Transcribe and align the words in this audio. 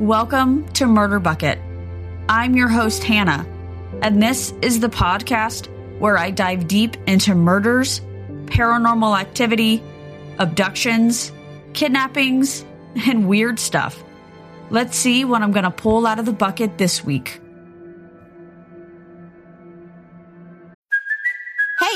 Welcome 0.00 0.66
to 0.72 0.86
Murder 0.86 1.20
Bucket. 1.20 1.58
I'm 2.26 2.56
your 2.56 2.68
host, 2.68 3.04
Hannah, 3.04 3.46
and 4.00 4.22
this 4.22 4.54
is 4.62 4.80
the 4.80 4.88
podcast 4.88 5.68
where 5.98 6.16
I 6.16 6.30
dive 6.30 6.66
deep 6.66 6.96
into 7.06 7.34
murders, 7.34 8.00
paranormal 8.46 9.20
activity, 9.20 9.82
abductions, 10.38 11.32
kidnappings, 11.74 12.64
and 13.06 13.28
weird 13.28 13.58
stuff. 13.58 14.02
Let's 14.70 14.96
see 14.96 15.26
what 15.26 15.42
I'm 15.42 15.52
going 15.52 15.64
to 15.64 15.70
pull 15.70 16.06
out 16.06 16.18
of 16.18 16.24
the 16.24 16.32
bucket 16.32 16.78
this 16.78 17.04
week. 17.04 17.38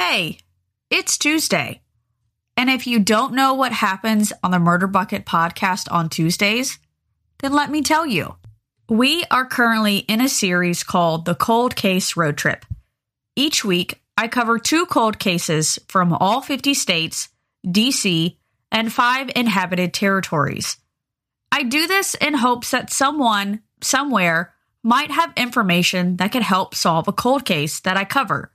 Hey, 0.00 0.38
it's 0.90 1.18
Tuesday. 1.18 1.82
And 2.56 2.70
if 2.70 2.86
you 2.86 3.00
don't 3.00 3.34
know 3.34 3.54
what 3.54 3.72
happens 3.72 4.32
on 4.44 4.52
the 4.52 4.60
Murder 4.60 4.86
Bucket 4.86 5.26
podcast 5.26 5.90
on 5.90 6.08
Tuesdays, 6.08 6.78
then 7.40 7.52
let 7.52 7.68
me 7.68 7.82
tell 7.82 8.06
you. 8.06 8.36
We 8.88 9.24
are 9.28 9.44
currently 9.44 9.98
in 9.98 10.20
a 10.20 10.28
series 10.28 10.84
called 10.84 11.24
The 11.24 11.34
Cold 11.34 11.74
Case 11.74 12.16
Road 12.16 12.38
Trip. 12.38 12.64
Each 13.34 13.64
week, 13.64 14.00
I 14.16 14.28
cover 14.28 14.60
two 14.60 14.86
cold 14.86 15.18
cases 15.18 15.80
from 15.88 16.12
all 16.12 16.42
50 16.42 16.74
states, 16.74 17.30
DC, 17.66 18.36
and 18.70 18.92
five 18.92 19.32
inhabited 19.34 19.92
territories. 19.92 20.76
I 21.50 21.64
do 21.64 21.88
this 21.88 22.14
in 22.14 22.34
hopes 22.34 22.70
that 22.70 22.92
someone, 22.92 23.62
somewhere, 23.82 24.54
might 24.84 25.10
have 25.10 25.32
information 25.36 26.18
that 26.18 26.30
could 26.30 26.42
help 26.42 26.76
solve 26.76 27.08
a 27.08 27.12
cold 27.12 27.44
case 27.44 27.80
that 27.80 27.96
I 27.96 28.04
cover. 28.04 28.52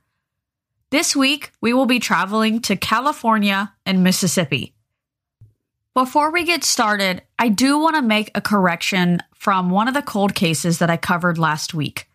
This 0.94 1.16
week, 1.16 1.50
we 1.60 1.72
will 1.72 1.86
be 1.86 1.98
traveling 1.98 2.60
to 2.60 2.76
California 2.76 3.74
and 3.84 4.04
Mississippi. 4.04 4.74
Before 5.92 6.30
we 6.30 6.44
get 6.44 6.62
started, 6.62 7.22
I 7.36 7.48
do 7.48 7.80
want 7.80 7.96
to 7.96 8.00
make 8.00 8.30
a 8.32 8.40
correction 8.40 9.18
from 9.34 9.70
one 9.70 9.88
of 9.88 9.94
the 9.94 10.02
cold 10.02 10.36
cases 10.36 10.78
that 10.78 10.90
I 10.90 10.96
covered 10.96 11.36
last 11.36 11.74
week. 11.74 12.08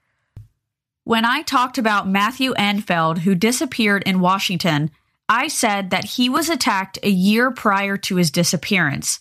When 1.03 1.25
I 1.25 1.41
talked 1.41 1.77
about 1.77 2.07
Matthew 2.07 2.53
Enfield, 2.53 3.19
who 3.19 3.35
disappeared 3.35 4.03
in 4.05 4.21
Washington, 4.21 4.91
I 5.27 5.49
said 5.49 5.89
that 5.89 6.05
he 6.05 6.29
was 6.29 6.47
attacked 6.47 6.99
a 7.03 7.09
year 7.09 7.51
prior 7.51 7.97
to 7.97 8.15
his 8.15 8.31
disappearance. 8.31 9.19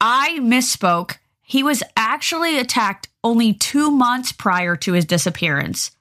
I 0.00 0.40
misspoke. 0.40 1.18
He 1.40 1.62
was 1.62 1.84
actually 1.96 2.58
attacked 2.58 3.06
only 3.22 3.54
two 3.54 3.92
months 3.92 4.32
prior 4.32 4.74
to 4.74 4.94
his 4.94 5.04
disappearance. 5.04 5.92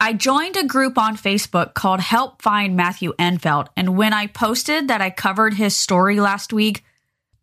I 0.00 0.12
joined 0.12 0.56
a 0.56 0.64
group 0.64 0.96
on 0.96 1.16
Facebook 1.16 1.74
called 1.74 1.98
Help 1.98 2.40
Find 2.40 2.76
Matthew 2.76 3.14
Enfield, 3.18 3.68
and 3.76 3.96
when 3.96 4.12
I 4.12 4.28
posted 4.28 4.86
that 4.86 5.00
I 5.00 5.10
covered 5.10 5.54
his 5.54 5.76
story 5.76 6.20
last 6.20 6.52
week, 6.52 6.84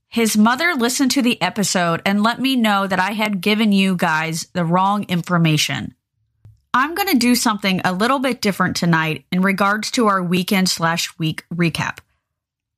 his 0.08 0.38
mother 0.38 0.73
listened 0.73 1.12
to 1.12 1.22
the 1.22 1.42
episode 1.42 2.02
and 2.06 2.23
let 2.23 2.39
me 2.39 2.56
know 2.56 2.88
that 2.88 3.00
I 3.00 3.12
had 3.12 3.42
given 3.42 3.73
you 3.73 3.97
guys 3.97 4.47
the 4.53 4.64
wrong 4.64 5.03
information. 5.09 5.95
I'm 6.73 6.95
going 6.95 7.09
to 7.09 7.17
do 7.17 7.36
something 7.36 7.81
a 7.84 7.92
little 7.92 8.20
bit 8.20 8.42
different 8.42 8.78
tonight 8.78 9.25
in 9.34 9.42
regards 9.42 9.92
to 9.92 10.08
our 10.08 10.23
weekend 10.23 10.69
slash 10.69 11.18
week 11.19 11.44
recap. 11.53 11.97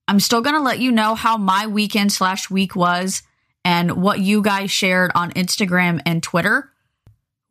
I'm 0.07 0.19
still 0.19 0.41
going 0.41 0.55
to 0.55 0.61
let 0.61 0.79
you 0.79 0.91
know 0.91 1.13
how 1.13 1.37
my 1.37 1.67
weekend 1.67 2.11
slash 2.11 2.49
week 2.49 2.75
was 2.75 3.21
and 3.63 4.01
what 4.01 4.21
you 4.21 4.41
guys 4.41 4.71
shared 4.71 5.11
on 5.13 5.31
Instagram 5.33 6.01
and 6.03 6.23
Twitter. 6.23 6.71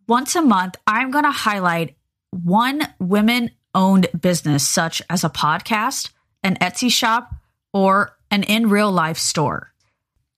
Once 0.09 0.35
a 0.35 0.43
month, 0.43 0.75
I'm 0.89 1.13
going 1.13 1.25
to 1.25 1.31
highlight 1.31 1.97
one 2.31 2.89
women 2.99 3.51
owned 3.75 4.09
business, 4.19 4.67
such 4.67 5.03
as 5.11 5.25
a 5.25 5.31
podcast, 5.31 6.11
an 6.43 6.57
Etsy 6.57 6.91
shop, 6.91 7.35
or 7.73 8.17
an 8.31 8.43
in 8.43 8.69
real 8.69 8.91
life 8.91 9.19
store. 9.19 9.73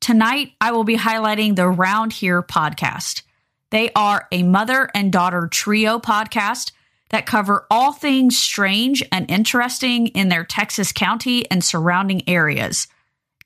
Tonight, 0.01 0.53
I 0.61 0.73
will 0.73 0.85
be 0.85 0.97
highlighting 0.97 1.57
the 1.57 1.69
Round 1.69 2.13
Here 2.13 2.43
podcast. 2.43 3.23
They 3.71 3.91
are 3.95 4.27
a 4.33 4.43
mother 4.43 4.89
and 4.95 5.13
daughter 5.13 5.49
trio 5.49 5.99
podcast 5.99 6.73
that 7.11 7.27
cover 7.27 7.67
all 7.71 7.93
things 7.93 8.39
strange 8.39 9.03
and 9.11 9.31
interesting 9.31 10.09
in 10.09 10.29
their 10.29 10.45
Texas 10.45 10.93
County 10.93 11.51
and 11.51 11.65
surrounding 11.65 12.29
areas. 12.29 12.87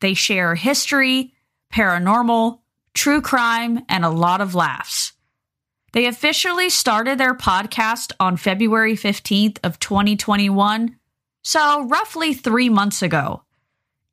They 0.00 0.14
share 0.14 0.54
history, 0.54 1.32
paranormal, 1.72 2.59
true 2.94 3.22
crime, 3.22 3.84
and 3.88 4.04
a 4.04 4.10
lot 4.10 4.41
of 4.41 4.54
laughs. 4.54 5.12
They 5.92 6.06
officially 6.06 6.70
started 6.70 7.19
their 7.19 7.34
podcast 7.34 8.12
on 8.19 8.36
February 8.36 8.97
15th 8.97 9.58
of 9.62 9.78
2021, 9.78 10.97
so 11.42 11.84
roughly 11.84 12.34
3 12.34 12.69
months 12.70 13.03
ago. 13.03 13.42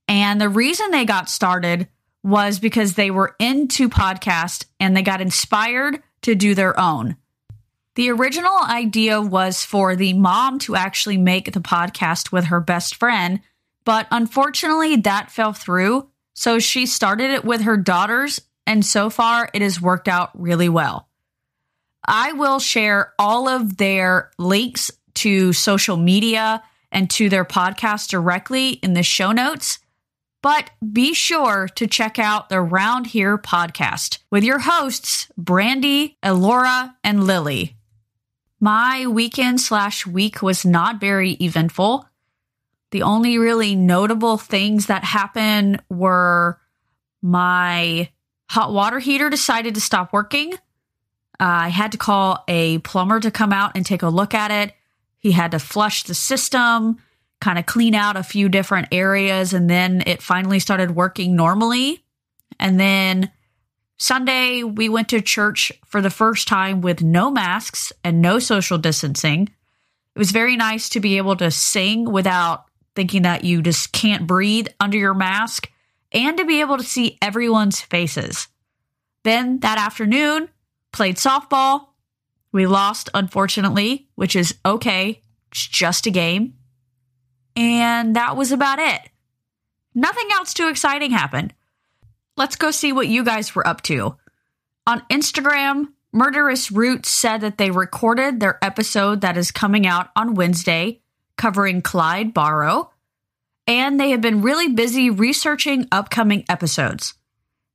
And 0.07 0.41
the 0.41 0.50
reason 0.50 0.91
they 0.91 1.06
got 1.06 1.29
started 1.29 1.88
was 2.23 2.59
because 2.59 2.94
they 2.94 3.12
were 3.12 3.35
into 3.40 3.88
podcast 3.88 4.66
and 4.79 4.95
they 4.95 5.01
got 5.01 5.22
inspired 5.22 6.03
to 6.23 6.35
do 6.35 6.53
their 6.53 6.78
own. 6.79 7.16
The 7.96 8.11
original 8.11 8.57
idea 8.63 9.22
was 9.22 9.63
for 9.63 9.96
the 9.96 10.13
mom 10.13 10.59
to 10.59 10.75
actually 10.75 11.17
make 11.17 11.51
the 11.51 11.59
podcast 11.59 12.31
with 12.31 12.46
her 12.46 12.59
best 12.59 12.96
friend, 12.96 13.40
but 13.85 14.07
unfortunately 14.11 14.97
that 14.97 15.31
fell 15.31 15.53
through. 15.53 16.09
So 16.34 16.59
she 16.59 16.85
started 16.85 17.31
it 17.31 17.44
with 17.44 17.61
her 17.61 17.78
daughters, 17.78 18.41
and 18.66 18.85
so 18.85 19.09
far 19.09 19.50
it 19.53 19.61
has 19.61 19.81
worked 19.81 20.07
out 20.07 20.29
really 20.34 20.69
well. 20.69 21.09
I 22.06 22.34
will 22.34 22.60
share 22.60 23.14
all 23.20 23.48
of 23.48 23.78
their 23.78 24.32
links 24.38 24.92
to 25.16 25.54
social 25.54 25.98
media 25.98 26.64
and 26.92 27.10
to 27.12 27.30
their 27.30 27.46
podcast 27.46 28.10
directly 28.10 28.70
in 28.70 28.94
the 28.94 29.04
show 29.04 29.32
notes. 29.32 29.80
But 30.42 30.72
be 30.94 31.14
sure 31.14 31.68
to 31.76 31.88
check 31.88 32.18
out 32.18 32.48
the 32.48 32.62
Round 32.62 33.08
Here 33.08 33.38
podcast 33.38 34.20
with 34.32 34.44
your 34.44 34.59
hosts, 34.59 35.28
Brandy, 35.38 36.18
Elora, 36.24 36.96
and 37.04 37.26
Lily. 37.26 37.76
My 38.62 39.06
weekend 39.08 39.59
slash 39.59 40.06
week 40.06 40.42
was 40.42 40.66
not 40.66 41.02
very 41.02 41.32
eventful. 41.34 42.08
The 42.92 43.04
only 43.04 43.38
really 43.38 43.76
notable 43.76 44.38
things 44.38 44.88
that 44.88 45.04
happened 45.04 45.82
were 45.90 46.59
my 47.22 48.09
hot 48.50 48.74
water 48.74 49.00
heater 49.00 49.30
decided 49.30 49.76
to 49.76 49.82
stop 49.82 50.12
working. 50.14 50.54
Uh, 51.40 51.46
I 51.46 51.70
had 51.70 51.94
to 51.94 51.98
call 51.98 52.44
a 52.48 52.80
plumber 52.80 53.20
to 53.20 53.32
come 53.32 53.54
out 53.54 53.72
and 53.76 53.86
take 53.86 54.04
a 54.04 54.10
look 54.10 54.34
at 54.34 54.52
it. 54.52 54.74
He 55.20 55.32
had 55.32 55.52
to 55.52 55.60
flush 55.60 56.04
the 56.04 56.14
system, 56.14 56.98
kind 57.40 57.58
of 57.58 57.66
clean 57.66 57.96
out 57.96 58.18
a 58.18 58.24
few 58.24 58.50
different 58.50 58.90
areas, 58.92 59.54
and 59.54 59.70
then 59.70 60.04
it 60.06 60.22
finally 60.22 60.60
started 60.60 60.96
working 60.96 61.36
normally. 61.36 62.04
And 62.60 62.80
then 62.80 63.32
Sunday, 63.98 64.64
we 64.64 64.90
went 64.90 65.10
to 65.10 65.22
church 65.22 65.72
for 65.86 66.02
the 66.02 66.10
first 66.10 66.48
time 66.48 66.82
with 66.82 67.02
no 67.02 67.32
masks 67.32 67.92
and 68.04 68.22
no 68.22 68.40
social 68.40 68.78
distancing. 68.78 69.50
It 70.16 70.20
was 70.20 70.32
very 70.32 70.58
nice 70.58 70.90
to 70.90 71.00
be 71.00 71.18
able 71.18 71.36
to 71.38 71.52
sing 71.52 72.10
without 72.10 72.66
thinking 72.96 73.22
that 73.22 73.44
you 73.44 73.62
just 73.62 73.92
can't 73.92 74.28
breathe 74.28 74.68
under 74.80 74.98
your 74.98 75.14
mask 75.14 75.70
and 76.12 76.38
to 76.38 76.46
be 76.46 76.62
able 76.62 76.78
to 76.78 76.84
see 76.84 77.18
everyone's 77.22 77.80
faces. 77.80 78.48
Then 79.24 79.60
that 79.60 79.78
afternoon, 79.78 80.50
played 80.91 81.18
softball. 81.18 81.88
We 82.52 82.66
lost, 82.66 83.09
unfortunately, 83.14 84.09
which 84.16 84.36
is 84.36 84.56
okay. 84.66 85.22
It's 85.52 85.68
just 85.68 86.08
a 86.08 86.12
game. 86.12 86.56
And 87.56 88.16
that 88.16 88.36
was 88.36 88.52
about 88.52 88.80
it. 88.80 89.02
Nothing 89.94 90.30
else 90.34 90.53
too 90.53 90.70
exciting 90.70 91.12
happened. 91.12 91.53
Let's 92.38 92.56
go 92.56 92.72
see 92.72 92.94
what 92.94 93.08
you 93.08 93.24
guys 93.24 93.53
were 93.53 93.68
up 93.68 93.82
to. 93.84 94.16
On 94.88 95.02
Instagram, 95.12 95.88
Murderous 96.12 96.72
Roots 96.72 97.09
said 97.09 97.42
that 97.42 97.58
they 97.58 97.70
recorded 97.70 98.40
their 98.40 98.58
episode 98.64 99.22
that 99.22 99.38
is 99.38 99.52
coming 99.52 99.85
out 99.85 100.09
on 100.16 100.35
Wednesday 100.35 101.02
covering 101.38 101.82
Clyde 101.82 102.34
Barrow, 102.34 102.92
and 103.66 104.00
they 104.00 104.12
have 104.12 104.22
been 104.22 104.42
really 104.42 104.68
busy 104.68 105.09
researching 105.09 105.88
upcoming 105.92 106.44
episodes. 106.50 107.14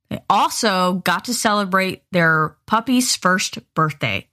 They 0.09 0.19
also 0.29 0.93
got 1.05 1.25
to 1.25 1.33
celebrate 1.33 2.03
their 2.11 2.55
puppy's 2.65 3.15
first 3.15 3.59
birthday. 3.73 4.27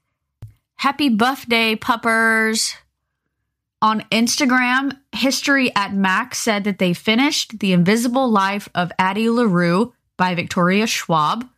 Happy 0.76 1.08
birthday, 1.08 1.76
puppers! 1.76 2.74
On 3.80 4.00
Instagram, 4.12 4.96
History 5.12 5.74
at 5.74 5.92
Mac 5.92 6.34
said 6.34 6.64
that 6.64 6.78
they 6.78 6.92
finished 6.92 7.58
The 7.58 7.72
Invisible 7.72 8.30
Life 8.30 8.68
of 8.74 8.92
Addie 8.98 9.28
LaRue 9.28 9.92
by 10.16 10.34
Victoria 10.34 10.86
Schwab. 10.86 11.48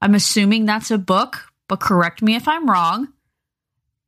I'm 0.00 0.14
assuming 0.14 0.64
that's 0.64 0.90
a 0.90 0.98
book, 0.98 1.52
but 1.68 1.80
correct 1.80 2.22
me 2.22 2.34
if 2.34 2.48
I'm 2.48 2.68
wrong. 2.68 3.08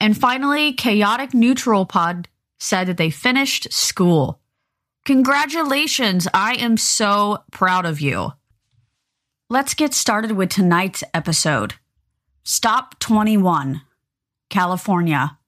And 0.01 0.17
finally, 0.17 0.73
Chaotic 0.73 1.35
Neutral 1.35 1.87
Pod 1.87 2.29
said 2.59 2.89
that 2.89 2.97
they 2.97 3.11
finished 3.11 3.73
school. 3.73 4.41
Congratulations! 5.05 6.27
I 6.35 6.55
am 6.55 6.77
so 6.77 7.45
proud 7.53 7.85
of 7.85 8.01
you. 8.01 8.33
Let's 9.53 9.75
get 9.75 9.95
started 9.95 10.31
with 10.31 10.51
tonight's 10.51 11.03
episode. 11.13 11.75
Stop 12.45 13.01
21, 13.01 13.83
California. 14.49 15.39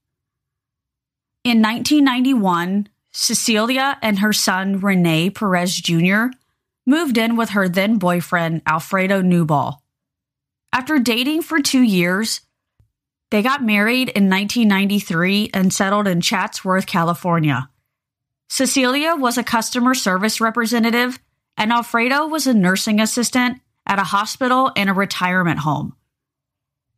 In 1.45 1.63
1991, 1.63 2.89
Cecilia 3.13 3.99
and 4.03 4.19
her 4.19 4.33
son 4.33 4.81
Rene 4.81 5.31
Perez 5.31 5.77
Jr. 5.77 6.35
moved 6.85 7.17
in 7.17 7.37
with 7.37 7.51
her 7.51 7.69
then 7.69 7.99
boyfriend 7.99 8.63
Alfredo 8.67 9.23
Newball. 9.23 9.85
After 10.73 10.99
dating 10.99 11.43
for 11.43 11.63
two 11.63 11.83
years, 11.83 12.41
they 13.31 13.41
got 13.41 13.63
married 13.63 14.09
in 14.09 14.29
1993 14.29 15.51
and 15.55 15.73
settled 15.73 16.09
in 16.09 16.21
Chatsworth, 16.21 16.87
California. 16.87 17.69
Cecilia 18.49 19.15
was 19.15 19.39
a 19.39 19.45
customer 19.45 19.95
service 19.95 20.41
representative, 20.41 21.21
and 21.57 21.71
Alfredo 21.71 22.27
was 22.27 22.49
a 22.49 22.53
nursing 22.53 22.99
assistant 22.99 23.61
at 23.87 23.99
a 23.99 24.05
hospital 24.05 24.71
and 24.77 24.89
a 24.89 24.95
retirement 24.95 25.61
home. 25.61 25.95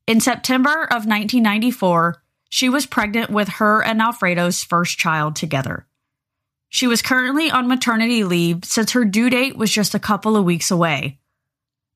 In 0.07 0.21
September 0.21 0.85
of 0.85 1.07
1994, 1.07 2.23
she 2.49 2.69
was 2.69 2.87
pregnant 2.87 3.31
with 3.31 3.49
her 3.49 3.83
and 3.83 4.01
Alfredo's 4.01 4.63
first 4.63 4.99
child 4.99 5.35
together. 5.35 5.87
She 6.69 6.87
was 6.87 7.03
currently 7.03 7.51
on 7.51 7.69
maternity 7.69 8.25
leave 8.25 8.65
since 8.65 8.93
her 8.93 9.05
due 9.05 9.31
date 9.31 9.57
was 9.57 9.71
just 9.71 9.95
a 9.95 10.01
couple 10.01 10.37
of 10.37 10.45
weeks 10.45 10.71
away. 10.71 11.19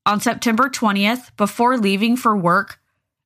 On 0.07 0.21
September 0.21 0.71
20th, 0.71 1.37
before 1.37 1.77
leaving 1.77 2.17
for 2.17 2.37
work, 2.37 2.81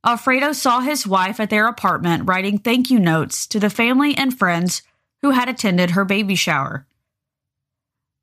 Alfredo 0.05 0.53
saw 0.53 0.81
his 0.81 1.07
wife 1.07 1.39
at 1.39 1.49
their 1.49 1.69
apartment 1.69 2.27
writing 2.27 2.59
thank 2.59 2.91
you 2.91 2.99
notes 2.99 3.47
to 3.47 3.61
the 3.61 3.71
family 3.71 4.17
and 4.17 4.37
friends 4.37 4.83
who 5.21 5.31
had 5.31 5.49
attended 5.49 5.93
her 5.93 6.05
baby 6.05 6.35
shower. 6.35 6.87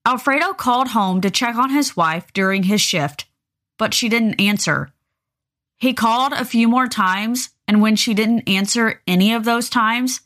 Alfredo 0.05 0.53
called 0.53 0.89
home 0.89 1.21
to 1.21 1.29
check 1.29 1.55
on 1.55 1.69
his 1.69 1.95
wife 1.95 2.33
during 2.33 2.63
his 2.63 2.81
shift, 2.81 3.25
but 3.79 3.95
she 3.95 4.09
didn't 4.09 4.39
answer. 4.39 4.91
He 5.77 5.93
called 5.93 6.33
a 6.33 6.45
few 6.45 6.67
more 6.67 6.87
times, 6.87 7.49
and 7.67 7.81
when 7.81 7.95
she 7.95 8.13
didn't 8.13 8.47
answer 8.47 9.01
any 9.07 9.33
of 9.33 9.45
those 9.45 9.69
times, 9.69 10.21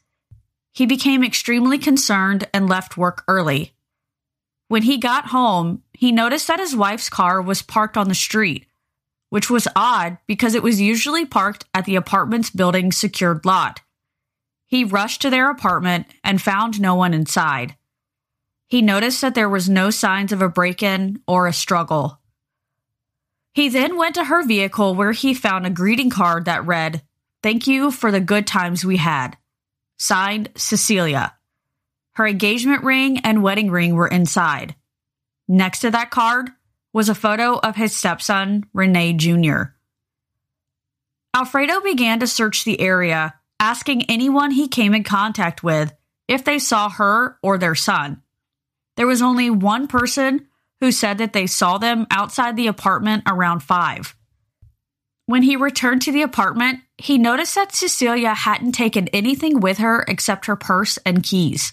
he 0.73 0.85
became 0.85 1.23
extremely 1.23 1.77
concerned 1.77 2.49
and 2.53 2.67
left 2.67 2.97
work 2.97 3.23
early. 3.27 3.73
When 4.67 4.81
he 4.81 4.97
got 4.97 5.27
home, 5.27 5.83
he 5.93 6.11
noticed 6.11 6.47
that 6.47 6.59
his 6.59 6.75
wife's 6.75 7.09
car 7.09 7.41
was 7.41 7.61
parked 7.61 7.95
on 7.95 8.09
the 8.09 8.15
street, 8.15 8.65
which 9.29 9.49
was 9.49 9.67
odd 9.75 10.17
because 10.25 10.55
it 10.55 10.63
was 10.63 10.81
usually 10.81 11.25
parked 11.25 11.65
at 11.75 11.85
the 11.85 11.95
apartment's 11.95 12.49
building's 12.49 12.97
secured 12.97 13.45
lot. 13.45 13.81
He 14.65 14.83
rushed 14.83 15.21
to 15.21 15.29
their 15.29 15.51
apartment 15.51 16.07
and 16.23 16.41
found 16.41 16.81
no 16.81 16.95
one 16.95 17.13
inside. 17.13 17.75
He 18.67 18.81
noticed 18.81 19.21
that 19.21 19.35
there 19.35 19.49
was 19.49 19.69
no 19.69 19.91
signs 19.91 20.31
of 20.31 20.41
a 20.41 20.49
break 20.49 20.81
in 20.81 21.21
or 21.27 21.45
a 21.45 21.53
struggle. 21.53 22.19
He 23.53 23.69
then 23.69 23.97
went 23.97 24.15
to 24.15 24.25
her 24.25 24.43
vehicle 24.43 24.95
where 24.95 25.11
he 25.11 25.33
found 25.33 25.65
a 25.65 25.69
greeting 25.69 26.09
card 26.09 26.45
that 26.45 26.65
read, 26.65 27.03
Thank 27.43 27.67
you 27.67 27.91
for 27.91 28.11
the 28.11 28.19
good 28.19 28.47
times 28.47 28.83
we 28.83 28.97
had. 28.97 29.37
Signed, 29.97 30.49
Cecilia. 30.55 31.35
Her 32.13 32.27
engagement 32.27 32.83
ring 32.83 33.19
and 33.19 33.43
wedding 33.43 33.69
ring 33.69 33.95
were 33.95 34.07
inside. 34.07 34.75
Next 35.47 35.79
to 35.81 35.91
that 35.91 36.09
card 36.09 36.49
was 36.93 37.09
a 37.09 37.15
photo 37.15 37.57
of 37.57 37.75
his 37.75 37.95
stepson, 37.95 38.65
Rene 38.73 39.13
Jr. 39.13 39.63
Alfredo 41.35 41.81
began 41.81 42.19
to 42.19 42.27
search 42.27 42.63
the 42.63 42.79
area, 42.79 43.33
asking 43.59 44.09
anyone 44.09 44.51
he 44.51 44.67
came 44.67 44.93
in 44.93 45.03
contact 45.03 45.63
with 45.63 45.93
if 46.27 46.43
they 46.43 46.59
saw 46.59 46.89
her 46.89 47.37
or 47.41 47.57
their 47.57 47.75
son. 47.75 48.21
There 48.95 49.07
was 49.07 49.21
only 49.21 49.49
one 49.49 49.87
person 49.87 50.47
who 50.83 50.91
said 50.91 51.17
that 51.17 51.31
they 51.31 51.47
saw 51.47 51.77
them 51.77 52.05
outside 52.11 52.57
the 52.57 52.67
apartment 52.67 53.23
around 53.25 53.61
5. 53.61 54.13
When 55.27 55.41
he 55.41 55.55
returned 55.55 56.01
to 56.01 56.11
the 56.11 56.23
apartment, 56.23 56.81
he 56.97 57.17
noticed 57.17 57.55
that 57.55 57.73
Cecilia 57.73 58.33
hadn't 58.33 58.73
taken 58.73 59.07
anything 59.07 59.61
with 59.61 59.77
her 59.77 60.03
except 60.09 60.47
her 60.47 60.57
purse 60.57 60.99
and 61.05 61.23
keys. 61.23 61.71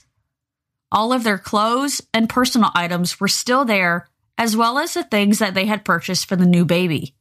All 0.93 1.12
of 1.12 1.25
their 1.25 1.39
clothes 1.39 2.01
and 2.15 2.29
personal 2.29 2.71
items 2.73 3.19
were 3.19 3.27
still 3.27 3.65
there, 3.65 4.07
as 4.39 4.57
well 4.57 4.79
as 4.79 4.95
the 4.95 5.03
things 5.03 5.41
that 5.41 5.55
they 5.55 5.67
had 5.67 5.85
purchased 5.85 6.29
for 6.29 6.37
the 6.37 6.47
new 6.47 6.65
baby. 6.65 7.17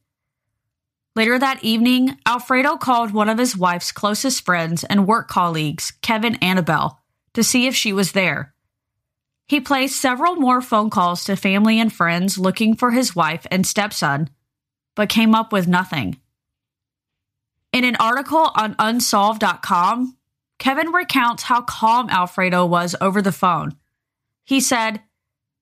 Later 1.16 1.40
that 1.40 1.64
evening, 1.64 2.16
Alfredo 2.24 2.76
called 2.76 3.10
one 3.10 3.28
of 3.28 3.38
his 3.38 3.56
wife's 3.56 3.90
closest 3.90 4.44
friends 4.44 4.84
and 4.84 5.08
work 5.08 5.26
colleagues, 5.26 5.92
Kevin 6.02 6.36
Annabelle, 6.36 7.00
to 7.34 7.42
see 7.42 7.66
if 7.66 7.74
she 7.74 7.92
was 7.92 8.12
there. 8.12 8.54
He 9.50 9.60
placed 9.60 10.00
several 10.00 10.36
more 10.36 10.62
phone 10.62 10.90
calls 10.90 11.24
to 11.24 11.34
family 11.34 11.80
and 11.80 11.92
friends 11.92 12.38
looking 12.38 12.76
for 12.76 12.92
his 12.92 13.16
wife 13.16 13.48
and 13.50 13.66
stepson, 13.66 14.30
but 14.94 15.08
came 15.08 15.34
up 15.34 15.52
with 15.52 15.66
nothing. 15.66 16.20
In 17.72 17.82
an 17.82 17.96
article 17.96 18.52
on 18.54 18.76
unsolved.com, 18.78 20.16
Kevin 20.60 20.92
recounts 20.92 21.42
how 21.42 21.62
calm 21.62 22.08
Alfredo 22.10 22.64
was 22.64 22.94
over 23.00 23.20
the 23.20 23.32
phone. 23.32 23.74
He 24.44 24.60
said, 24.60 25.02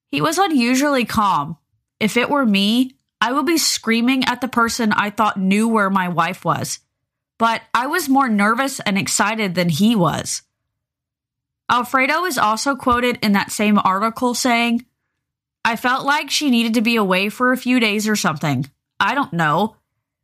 He 0.09 0.21
was 0.21 0.37
unusually 0.37 1.07
calm. 1.07 1.57
If 1.99 2.19
it 2.19 2.29
were 2.29 2.45
me, 2.45 2.93
I 3.23 3.33
would 3.33 3.47
be 3.47 3.57
screaming 3.57 4.23
at 4.27 4.43
the 4.43 4.49
person 4.49 4.93
I 4.93 5.09
thought 5.09 5.41
knew 5.41 5.67
where 5.67 5.89
my 5.89 6.11
wife 6.11 6.45
was. 6.45 6.81
But 7.39 7.63
I 7.73 7.87
was 7.87 8.07
more 8.07 8.29
nervous 8.29 8.81
and 8.81 8.99
excited 8.99 9.55
than 9.55 9.71
he 9.71 9.97
was. 9.97 10.43
Alfredo 11.71 12.25
is 12.25 12.39
also 12.39 12.77
quoted 12.77 13.19
in 13.23 13.33
that 13.33 13.53
same 13.53 13.79
article 13.79 14.35
saying, 14.35 14.85
I 15.65 15.77
felt 15.77 16.07
like 16.07 16.31
she 16.31 16.51
needed 16.51 16.75
to 16.75 16.81
be 16.81 16.97
away 16.97 17.29
for 17.29 17.53
a 17.53 17.59
few 17.59 17.79
days 17.79 18.09
or 18.09 18.17
something. 18.17 18.71
I 18.99 19.15
don't 19.15 19.33
know. 19.33 19.77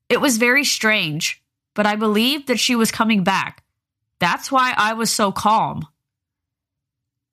It 0.09 0.21
was 0.21 0.39
very 0.39 0.65
strange 0.65 1.45
but 1.75 1.87
I 1.87 1.97
believed 1.97 2.47
that 2.47 2.61
she 2.61 2.77
was 2.77 2.91
coming 2.91 3.25
back. 3.25 3.63
That's 4.21 4.51
why 4.51 4.73
I 4.77 4.95
was 4.95 5.11
so 5.11 5.33
calm. 5.33 5.87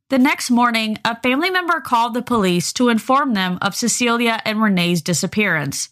The 0.09 0.19
next 0.19 0.51
morning, 0.51 0.97
a 1.05 1.19
family 1.21 1.49
member 1.49 1.79
called 1.79 2.13
the 2.13 2.21
police 2.21 2.73
to 2.73 2.89
inform 2.89 3.33
them 3.33 3.59
of 3.61 3.75
Cecilia 3.75 4.41
and 4.43 4.61
Rene's 4.61 5.01
disappearance. 5.01 5.89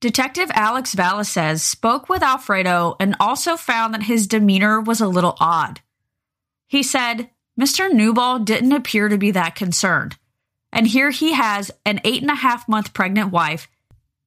Detective 0.00 0.50
Alex 0.52 0.94
Valasez 0.94 1.62
spoke 1.62 2.08
with 2.08 2.22
Alfredo 2.22 2.96
and 2.98 3.14
also 3.20 3.56
found 3.56 3.94
that 3.94 4.02
his 4.02 4.26
demeanor 4.26 4.80
was 4.80 5.00
a 5.00 5.06
little 5.06 5.36
odd. 5.38 5.80
He 6.66 6.82
said, 6.82 7.30
Mr. 7.58 7.92
Newball 7.92 8.40
didn't 8.40 8.72
appear 8.72 9.08
to 9.08 9.18
be 9.18 9.30
that 9.30 9.54
concerned. 9.54 10.16
And 10.72 10.88
here 10.88 11.10
he 11.10 11.34
has 11.34 11.70
an 11.84 12.00
eight 12.04 12.22
and 12.22 12.30
a 12.30 12.34
half 12.34 12.68
month 12.68 12.92
pregnant 12.92 13.30
wife 13.30 13.68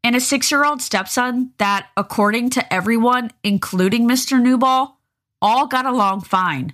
and 0.04 0.16
a 0.16 0.22
six 0.22 0.50
year 0.50 0.64
old 0.64 0.82
stepson 0.82 1.52
that, 1.58 1.88
according 1.98 2.52
to 2.52 2.74
everyone, 2.74 3.32
including 3.44 4.08
Mr. 4.08 4.42
Newball, 4.42 5.00
all 5.42 5.68
got 5.68 5.86
along 5.86 6.22
fine. 6.22 6.74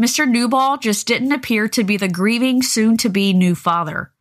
Mr. 0.00 0.28
Newball 0.28 0.78
just 0.78 1.06
didn't 1.06 1.32
appear 1.32 1.68
to 1.68 1.84
be 1.84 1.96
the 1.96 2.08
grieving, 2.08 2.62
soon 2.62 2.96
to 2.96 3.08
be 3.08 3.32
new 3.32 3.54
father. 3.54 4.12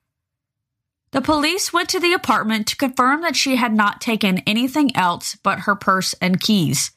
The 1.11 1.21
police 1.21 1.71
went 1.71 1.89
to 1.89 1.99
the 1.99 2.13
apartment 2.13 2.67
to 2.67 2.75
confirm 2.75 3.21
that 3.21 3.35
she 3.35 3.57
had 3.57 3.73
not 3.73 4.01
taken 4.01 4.39
anything 4.39 4.95
else 4.95 5.37
but 5.43 5.61
her 5.61 5.75
purse 5.75 6.13
and 6.21 6.39
keys. 6.39 6.91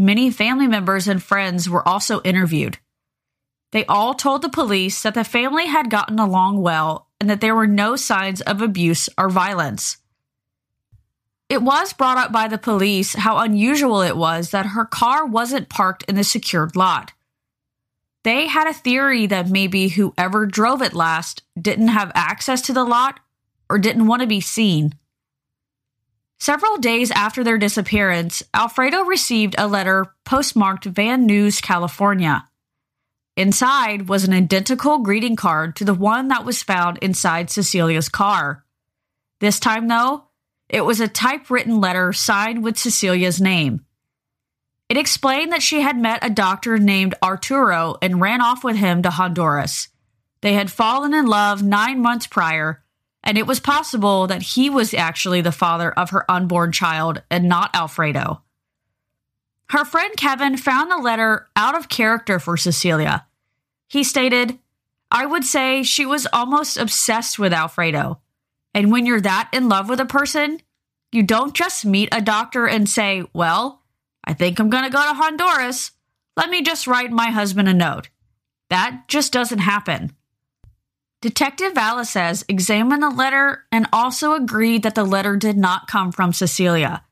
Many 0.00 0.30
family 0.30 0.68
members 0.68 1.08
and 1.08 1.20
friends 1.20 1.68
were 1.68 1.86
also 1.86 2.20
interviewed. 2.22 2.78
They 3.72 3.84
all 3.86 4.14
told 4.14 4.42
the 4.42 4.48
police 4.48 5.02
that 5.02 5.14
the 5.14 5.24
family 5.24 5.66
had 5.66 5.90
gotten 5.90 6.20
along 6.20 6.62
well 6.62 7.08
and 7.20 7.28
that 7.28 7.40
there 7.40 7.56
were 7.56 7.66
no 7.66 7.96
signs 7.96 8.40
of 8.40 8.62
abuse 8.62 9.08
or 9.18 9.28
violence. 9.28 9.96
It 11.48 11.62
was 11.62 11.92
brought 11.92 12.16
up 12.16 12.30
by 12.30 12.46
the 12.46 12.58
police 12.58 13.14
how 13.14 13.38
unusual 13.38 14.00
it 14.02 14.16
was 14.16 14.50
that 14.50 14.66
her 14.66 14.84
car 14.84 15.26
wasn't 15.26 15.68
parked 15.68 16.04
in 16.04 16.14
the 16.14 16.22
secured 16.22 16.76
lot. 16.76 17.12
They 18.22 18.46
had 18.46 18.68
a 18.68 18.74
theory 18.74 19.26
that 19.26 19.50
maybe 19.50 19.88
whoever 19.88 20.46
drove 20.46 20.80
it 20.80 20.94
last 20.94 21.42
didn't 21.60 21.88
have 21.88 22.12
access 22.14 22.60
to 22.62 22.72
the 22.72 22.84
lot 22.84 23.18
or 23.68 23.78
didn't 23.78 24.06
want 24.06 24.22
to 24.22 24.28
be 24.28 24.40
seen. 24.40 24.94
Several 26.40 26.76
days 26.78 27.10
after 27.10 27.42
their 27.42 27.58
disappearance, 27.58 28.42
Alfredo 28.54 29.02
received 29.02 29.56
a 29.58 29.66
letter 29.66 30.14
postmarked 30.24 30.84
Van 30.84 31.28
Nuys, 31.28 31.60
California. 31.60 32.48
Inside 33.36 34.08
was 34.08 34.24
an 34.24 34.32
identical 34.32 34.98
greeting 34.98 35.36
card 35.36 35.76
to 35.76 35.84
the 35.84 35.94
one 35.94 36.28
that 36.28 36.44
was 36.44 36.62
found 36.62 36.98
inside 36.98 37.50
Cecilia's 37.50 38.08
car. 38.08 38.64
This 39.40 39.60
time, 39.60 39.88
though, 39.88 40.28
it 40.68 40.84
was 40.84 41.00
a 41.00 41.08
typewritten 41.08 41.80
letter 41.80 42.12
signed 42.12 42.62
with 42.62 42.78
Cecilia's 42.78 43.40
name. 43.40 43.84
It 44.88 44.96
explained 44.96 45.52
that 45.52 45.62
she 45.62 45.80
had 45.80 45.98
met 45.98 46.24
a 46.24 46.30
doctor 46.30 46.78
named 46.78 47.14
Arturo 47.22 47.96
and 48.00 48.20
ran 48.20 48.40
off 48.40 48.64
with 48.64 48.76
him 48.76 49.02
to 49.02 49.10
Honduras. 49.10 49.88
They 50.40 50.54
had 50.54 50.70
fallen 50.70 51.14
in 51.14 51.26
love 51.26 51.62
nine 51.62 52.00
months 52.00 52.26
prior, 52.26 52.82
and 53.22 53.36
it 53.36 53.46
was 53.46 53.60
possible 53.60 54.26
that 54.26 54.42
he 54.42 54.70
was 54.70 54.94
actually 54.94 55.40
the 55.40 55.52
father 55.52 55.90
of 55.92 56.10
her 56.10 56.30
unborn 56.30 56.72
child 56.72 57.22
and 57.30 57.48
not 57.48 57.74
Alfredo. 57.74 58.42
Her 59.70 59.84
friend 59.84 60.16
Kevin 60.16 60.56
found 60.56 60.90
the 60.90 60.96
letter 60.96 61.46
out 61.54 61.76
of 61.76 61.88
character 61.88 62.38
for 62.38 62.56
Cecilia. 62.56 63.26
He 63.88 64.02
stated, 64.02 64.58
I 65.10 65.26
would 65.26 65.44
say 65.44 65.82
she 65.82 66.06
was 66.06 66.26
almost 66.32 66.78
obsessed 66.78 67.38
with 67.38 67.52
Alfredo. 67.52 68.20
And 68.74 68.90
when 68.92 69.06
you're 69.06 69.20
that 69.20 69.50
in 69.52 69.68
love 69.68 69.88
with 69.88 70.00
a 70.00 70.06
person, 70.06 70.60
you 71.12 71.22
don't 71.22 71.54
just 71.54 71.84
meet 71.84 72.08
a 72.12 72.20
doctor 72.20 72.66
and 72.66 72.88
say, 72.88 73.24
Well, 73.32 73.82
I 74.24 74.34
think 74.34 74.58
I'm 74.58 74.70
going 74.70 74.84
to 74.84 74.90
go 74.90 75.02
to 75.02 75.14
Honduras. 75.14 75.92
Let 76.36 76.50
me 76.50 76.62
just 76.62 76.86
write 76.86 77.10
my 77.10 77.30
husband 77.30 77.68
a 77.68 77.74
note. 77.74 78.10
That 78.68 79.04
just 79.08 79.32
doesn't 79.32 79.60
happen. 79.60 80.14
Detective 81.20 81.74
Valasez 81.74 82.44
examined 82.48 83.02
the 83.02 83.10
letter 83.10 83.64
and 83.72 83.88
also 83.92 84.34
agreed 84.34 84.84
that 84.84 84.94
the 84.94 85.04
letter 85.04 85.36
did 85.36 85.56
not 85.56 85.88
come 85.88 86.12
from 86.12 86.32
Cecilia. 86.32 87.04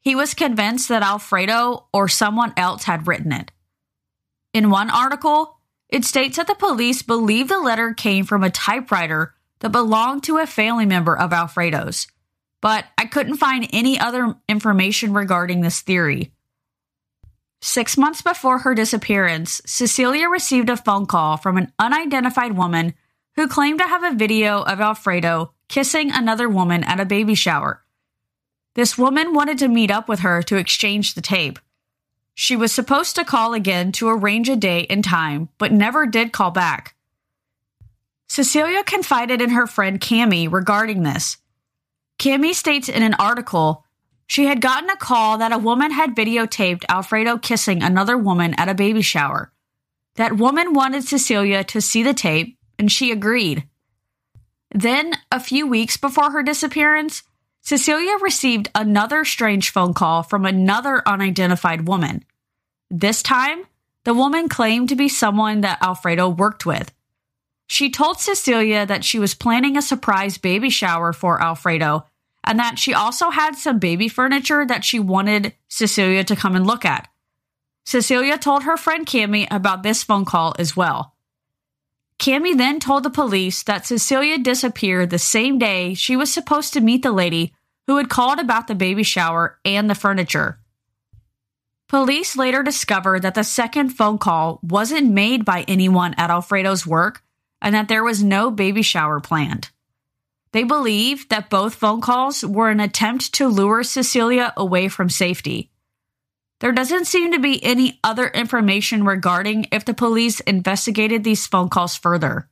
He 0.00 0.14
was 0.14 0.32
convinced 0.32 0.88
that 0.88 1.02
Alfredo 1.02 1.86
or 1.92 2.08
someone 2.08 2.54
else 2.56 2.84
had 2.84 3.06
written 3.06 3.32
it. 3.32 3.50
In 4.54 4.70
one 4.70 4.88
article, 4.88 5.58
it 5.90 6.04
states 6.04 6.36
that 6.36 6.46
the 6.46 6.54
police 6.54 7.02
believe 7.02 7.48
the 7.48 7.60
letter 7.60 7.92
came 7.92 8.24
from 8.24 8.42
a 8.42 8.50
typewriter 8.50 9.34
that 9.60 9.72
belonged 9.72 10.22
to 10.24 10.38
a 10.38 10.46
family 10.46 10.86
member 10.86 11.16
of 11.16 11.32
Alfredo's, 11.32 12.06
but 12.62 12.86
I 12.96 13.04
couldn't 13.04 13.36
find 13.36 13.68
any 13.70 13.98
other 13.98 14.36
information 14.48 15.12
regarding 15.12 15.60
this 15.60 15.82
theory. 15.82 16.32
Six 17.60 17.98
months 17.98 18.22
before 18.22 18.60
her 18.60 18.74
disappearance, 18.74 19.60
Cecilia 19.66 20.28
received 20.28 20.70
a 20.70 20.76
phone 20.76 21.04
call 21.04 21.36
from 21.36 21.58
an 21.58 21.72
unidentified 21.78 22.56
woman 22.56 22.94
who 23.36 23.46
claimed 23.48 23.78
to 23.78 23.86
have 23.86 24.02
a 24.02 24.16
video 24.16 24.62
of 24.62 24.80
Alfredo 24.80 25.52
kissing 25.68 26.10
another 26.10 26.48
woman 26.48 26.82
at 26.84 27.00
a 27.00 27.04
baby 27.04 27.34
shower. 27.34 27.82
This 28.74 28.98
woman 28.98 29.32
wanted 29.32 29.58
to 29.58 29.68
meet 29.68 29.90
up 29.90 30.08
with 30.08 30.20
her 30.20 30.42
to 30.44 30.56
exchange 30.56 31.14
the 31.14 31.20
tape. 31.20 31.58
She 32.34 32.56
was 32.56 32.72
supposed 32.72 33.16
to 33.16 33.24
call 33.24 33.54
again 33.54 33.92
to 33.92 34.08
arrange 34.08 34.48
a 34.48 34.56
date 34.56 34.88
and 34.90 35.02
time, 35.02 35.48
but 35.58 35.72
never 35.72 36.06
did 36.06 36.32
call 36.32 36.50
back. 36.50 36.94
Cecilia 38.28 38.82
confided 38.84 39.40
in 39.40 39.50
her 39.50 39.66
friend 39.66 40.00
Cami 40.00 40.50
regarding 40.50 41.02
this. 41.02 41.38
Cami 42.18 42.54
states 42.54 42.88
in 42.88 43.02
an 43.02 43.14
article 43.14 43.84
she 44.26 44.46
had 44.46 44.60
gotten 44.60 44.90
a 44.90 44.96
call 44.96 45.38
that 45.38 45.52
a 45.52 45.58
woman 45.58 45.92
had 45.92 46.16
videotaped 46.16 46.84
Alfredo 46.88 47.38
kissing 47.38 47.82
another 47.82 48.18
woman 48.18 48.54
at 48.58 48.68
a 48.68 48.74
baby 48.74 49.02
shower. 49.02 49.52
That 50.16 50.36
woman 50.36 50.72
wanted 50.72 51.04
Cecilia 51.04 51.62
to 51.64 51.80
see 51.80 52.02
the 52.02 52.14
tape, 52.14 52.55
and 52.78 52.90
she 52.90 53.10
agreed. 53.10 53.64
Then, 54.70 55.14
a 55.30 55.40
few 55.40 55.66
weeks 55.66 55.96
before 55.96 56.32
her 56.32 56.42
disappearance, 56.42 57.22
Cecilia 57.62 58.16
received 58.20 58.70
another 58.74 59.24
strange 59.24 59.70
phone 59.70 59.94
call 59.94 60.22
from 60.22 60.44
another 60.44 61.02
unidentified 61.06 61.88
woman. 61.88 62.24
This 62.90 63.22
time, 63.22 63.64
the 64.04 64.14
woman 64.14 64.48
claimed 64.48 64.88
to 64.90 64.96
be 64.96 65.08
someone 65.08 65.62
that 65.62 65.82
Alfredo 65.82 66.28
worked 66.28 66.64
with. 66.64 66.92
She 67.66 67.90
told 67.90 68.20
Cecilia 68.20 68.86
that 68.86 69.04
she 69.04 69.18
was 69.18 69.34
planning 69.34 69.76
a 69.76 69.82
surprise 69.82 70.38
baby 70.38 70.70
shower 70.70 71.12
for 71.12 71.42
Alfredo 71.42 72.06
and 72.44 72.60
that 72.60 72.78
she 72.78 72.94
also 72.94 73.30
had 73.30 73.56
some 73.56 73.80
baby 73.80 74.08
furniture 74.08 74.64
that 74.64 74.84
she 74.84 75.00
wanted 75.00 75.52
Cecilia 75.66 76.22
to 76.22 76.36
come 76.36 76.54
and 76.54 76.64
look 76.64 76.84
at. 76.84 77.08
Cecilia 77.84 78.38
told 78.38 78.62
her 78.62 78.76
friend 78.76 79.06
Cami 79.06 79.48
about 79.50 79.82
this 79.82 80.04
phone 80.04 80.24
call 80.24 80.54
as 80.58 80.76
well. 80.76 81.15
Cami 82.18 82.56
then 82.56 82.80
told 82.80 83.02
the 83.02 83.10
police 83.10 83.62
that 83.64 83.86
Cecilia 83.86 84.38
disappeared 84.38 85.10
the 85.10 85.18
same 85.18 85.58
day 85.58 85.94
she 85.94 86.16
was 86.16 86.32
supposed 86.32 86.72
to 86.72 86.80
meet 86.80 87.02
the 87.02 87.12
lady 87.12 87.52
who 87.86 87.98
had 87.98 88.08
called 88.08 88.38
about 88.38 88.66
the 88.66 88.74
baby 88.74 89.02
shower 89.02 89.58
and 89.64 89.88
the 89.88 89.94
furniture. 89.94 90.58
Police 91.88 92.36
later 92.36 92.62
discovered 92.62 93.22
that 93.22 93.34
the 93.34 93.44
second 93.44 93.90
phone 93.90 94.18
call 94.18 94.58
wasn't 94.62 95.12
made 95.12 95.44
by 95.44 95.64
anyone 95.68 96.14
at 96.18 96.30
Alfredo's 96.30 96.86
work 96.86 97.22
and 97.62 97.74
that 97.74 97.88
there 97.88 98.02
was 98.02 98.22
no 98.22 98.50
baby 98.50 98.82
shower 98.82 99.20
planned. 99.20 99.70
They 100.52 100.64
believe 100.64 101.28
that 101.28 101.50
both 101.50 101.74
phone 101.74 102.00
calls 102.00 102.44
were 102.44 102.70
an 102.70 102.80
attempt 102.80 103.34
to 103.34 103.46
lure 103.46 103.84
Cecilia 103.84 104.52
away 104.56 104.88
from 104.88 105.10
safety. 105.10 105.70
There 106.60 106.72
doesn't 106.72 107.04
seem 107.06 107.32
to 107.32 107.38
be 107.38 107.62
any 107.62 108.00
other 108.02 108.28
information 108.28 109.04
regarding 109.04 109.66
if 109.72 109.84
the 109.84 109.94
police 109.94 110.40
investigated 110.40 111.22
these 111.22 111.46
phone 111.46 111.68
calls 111.68 111.96
further. 111.96 112.48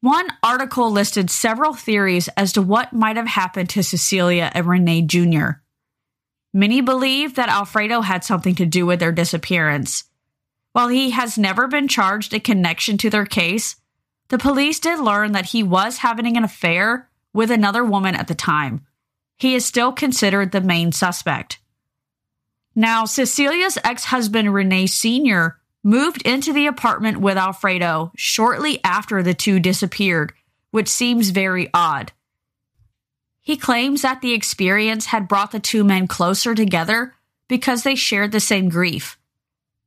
One 0.00 0.28
article 0.42 0.90
listed 0.90 1.30
several 1.30 1.74
theories 1.74 2.28
as 2.36 2.52
to 2.52 2.62
what 2.62 2.92
might 2.92 3.16
have 3.16 3.26
happened 3.26 3.70
to 3.70 3.82
Cecilia 3.82 4.50
and 4.54 4.66
Rene 4.66 5.02
Jr. 5.02 5.60
Many 6.54 6.80
believe 6.80 7.34
that 7.34 7.48
Alfredo 7.48 8.00
had 8.00 8.24
something 8.24 8.54
to 8.54 8.64
do 8.64 8.86
with 8.86 9.00
their 9.00 9.12
disappearance. 9.12 10.04
While 10.72 10.88
he 10.88 11.10
has 11.10 11.36
never 11.36 11.68
been 11.68 11.88
charged 11.88 12.32
in 12.32 12.40
connection 12.40 12.96
to 12.98 13.10
their 13.10 13.26
case, 13.26 13.76
the 14.28 14.38
police 14.38 14.80
did 14.80 14.98
learn 14.98 15.32
that 15.32 15.46
he 15.46 15.62
was 15.62 15.98
having 15.98 16.36
an 16.36 16.44
affair 16.44 17.10
with 17.32 17.50
another 17.50 17.84
woman 17.84 18.14
at 18.14 18.28
the 18.28 18.34
time. 18.34 18.86
He 19.38 19.54
is 19.54 19.66
still 19.66 19.92
considered 19.92 20.52
the 20.52 20.60
main 20.62 20.92
suspect. 20.92 21.58
Now, 22.78 23.06
Cecilia's 23.06 23.78
ex 23.82 24.04
husband, 24.04 24.52
Rene 24.52 24.86
Sr., 24.86 25.58
moved 25.82 26.20
into 26.26 26.52
the 26.52 26.66
apartment 26.66 27.16
with 27.18 27.38
Alfredo 27.38 28.12
shortly 28.16 28.84
after 28.84 29.22
the 29.22 29.32
two 29.32 29.58
disappeared, 29.58 30.34
which 30.72 30.88
seems 30.88 31.30
very 31.30 31.70
odd. 31.72 32.12
He 33.40 33.56
claims 33.56 34.02
that 34.02 34.20
the 34.20 34.34
experience 34.34 35.06
had 35.06 35.26
brought 35.26 35.52
the 35.52 35.60
two 35.60 35.84
men 35.84 36.06
closer 36.06 36.54
together 36.54 37.14
because 37.48 37.82
they 37.82 37.94
shared 37.94 38.32
the 38.32 38.40
same 38.40 38.68
grief. 38.68 39.16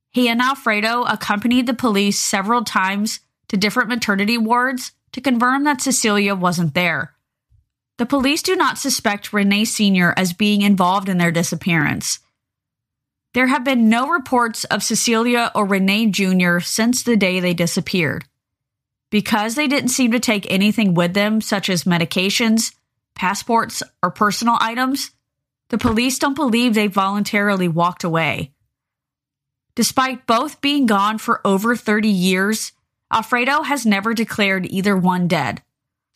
He 0.10 0.28
and 0.28 0.42
Alfredo 0.42 1.04
accompanied 1.04 1.68
the 1.68 1.74
police 1.76 2.20
several 2.20 2.64
times 2.64 3.20
to 3.50 3.58
different 3.58 3.90
maternity 3.90 4.38
wards 4.38 4.94
to 5.12 5.22
confirm 5.22 5.64
that 5.66 5.82
Cecilia 5.82 6.34
wasn't 6.34 6.74
there. 6.74 7.14
The 7.98 8.08
police 8.08 8.42
do 8.42 8.56
not 8.56 8.80
suspect 8.80 9.34
Rene 9.34 9.66
Sr. 9.66 10.14
as 10.18 10.34
being 10.34 10.62
involved 10.62 11.10
in 11.10 11.18
their 11.18 11.32
disappearance. 11.32 12.20
There 13.34 13.48
have 13.48 13.64
been 13.64 13.90
no 13.90 14.08
reports 14.08 14.64
of 14.66 14.84
Cecilia 14.84 15.52
or 15.54 15.66
Rene 15.66 16.08
Jr. 16.08 16.60
since 16.60 17.04
the 17.04 17.16
day 17.16 17.40
they 17.40 17.54
disappeared. 17.54 18.26
Because 19.12 19.56
they 19.56 19.68
didn't 19.68 19.90
seem 19.90 20.12
to 20.12 20.20
take 20.20 20.50
anything 20.52 20.94
with 20.94 21.14
them, 21.14 21.42
such 21.42 21.70
as 21.70 21.84
medications, 21.84 22.74
passports, 23.16 23.84
or 24.02 24.12
personal 24.12 24.58
items, 24.60 25.12
the 25.70 25.78
police 25.78 26.18
don't 26.18 26.36
believe 26.36 26.74
they 26.74 26.88
voluntarily 26.88 27.68
walked 27.68 28.04
away. 28.04 28.52
Despite 29.76 30.28
both 30.28 30.62
being 30.62 30.88
gone 30.88 31.20
for 31.20 31.46
over 31.46 31.76
30 31.76 32.10
years, 32.10 32.72
Alfredo 33.12 33.64
has 33.64 33.86
never 33.86 34.14
declared 34.14 34.66
either 34.66 34.96
one 34.98 35.28
dead, 35.28 35.62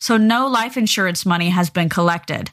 so 0.00 0.16
no 0.16 0.46
life 0.48 0.76
insurance 0.76 1.24
money 1.24 1.50
has 1.50 1.70
been 1.70 1.88
collected. 1.88 2.50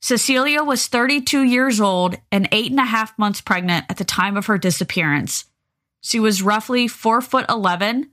Cecilia 0.00 0.62
was 0.62 0.86
32 0.86 1.42
years 1.42 1.80
old 1.80 2.16
and 2.30 2.48
eight 2.52 2.70
and 2.70 2.80
a 2.80 2.84
half 2.84 3.18
months 3.18 3.40
pregnant 3.40 3.86
at 3.88 3.96
the 3.96 4.04
time 4.04 4.36
of 4.36 4.46
her 4.46 4.58
disappearance. 4.58 5.46
She 6.00 6.20
was 6.20 6.42
roughly 6.42 6.86
4 6.86 7.20
foot 7.20 7.46
11, 7.48 8.10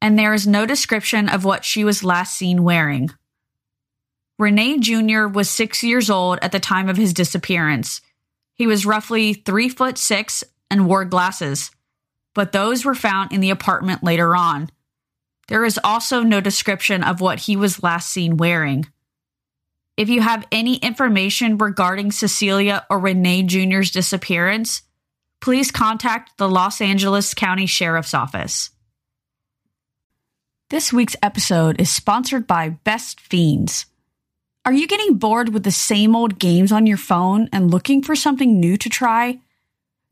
and 0.00 0.18
there 0.18 0.32
is 0.32 0.46
no 0.46 0.66
description 0.66 1.28
of 1.28 1.44
what 1.44 1.64
she 1.64 1.84
was 1.84 2.04
last 2.04 2.36
seen 2.36 2.62
wearing. 2.62 3.10
Rene 4.38 4.78
Jr. 4.78 5.26
was 5.26 5.50
six 5.50 5.82
years 5.82 6.08
old 6.08 6.38
at 6.40 6.52
the 6.52 6.60
time 6.60 6.88
of 6.88 6.96
his 6.96 7.12
disappearance. 7.12 8.00
He 8.54 8.66
was 8.66 8.86
roughly 8.86 9.34
3 9.34 9.68
foot 9.68 9.98
6 9.98 10.44
and 10.70 10.86
wore 10.86 11.04
glasses, 11.04 11.70
but 12.34 12.52
those 12.52 12.84
were 12.84 12.94
found 12.94 13.32
in 13.32 13.40
the 13.40 13.50
apartment 13.50 14.04
later 14.04 14.36
on. 14.36 14.70
There 15.48 15.64
is 15.64 15.80
also 15.82 16.22
no 16.22 16.40
description 16.40 17.02
of 17.02 17.20
what 17.20 17.40
he 17.40 17.56
was 17.56 17.82
last 17.82 18.10
seen 18.10 18.36
wearing. 18.36 18.86
If 19.96 20.08
you 20.08 20.20
have 20.22 20.46
any 20.50 20.76
information 20.76 21.58
regarding 21.58 22.12
Cecilia 22.12 22.86
or 22.88 22.98
Rene 22.98 23.42
Jr.'s 23.42 23.90
disappearance, 23.90 24.82
please 25.40 25.70
contact 25.70 26.38
the 26.38 26.48
Los 26.48 26.80
Angeles 26.80 27.34
County 27.34 27.66
Sheriff's 27.66 28.14
Office. 28.14 28.70
This 30.70 30.92
week's 30.92 31.16
episode 31.22 31.80
is 31.80 31.90
sponsored 31.90 32.46
by 32.46 32.68
Best 32.68 33.20
Fiends. 33.20 33.86
Are 34.64 34.72
you 34.72 34.86
getting 34.86 35.16
bored 35.16 35.48
with 35.48 35.64
the 35.64 35.72
same 35.72 36.14
old 36.14 36.38
games 36.38 36.70
on 36.70 36.86
your 36.86 36.96
phone 36.96 37.48
and 37.52 37.70
looking 37.70 38.02
for 38.02 38.14
something 38.14 38.60
new 38.60 38.76
to 38.76 38.88
try? 38.88 39.40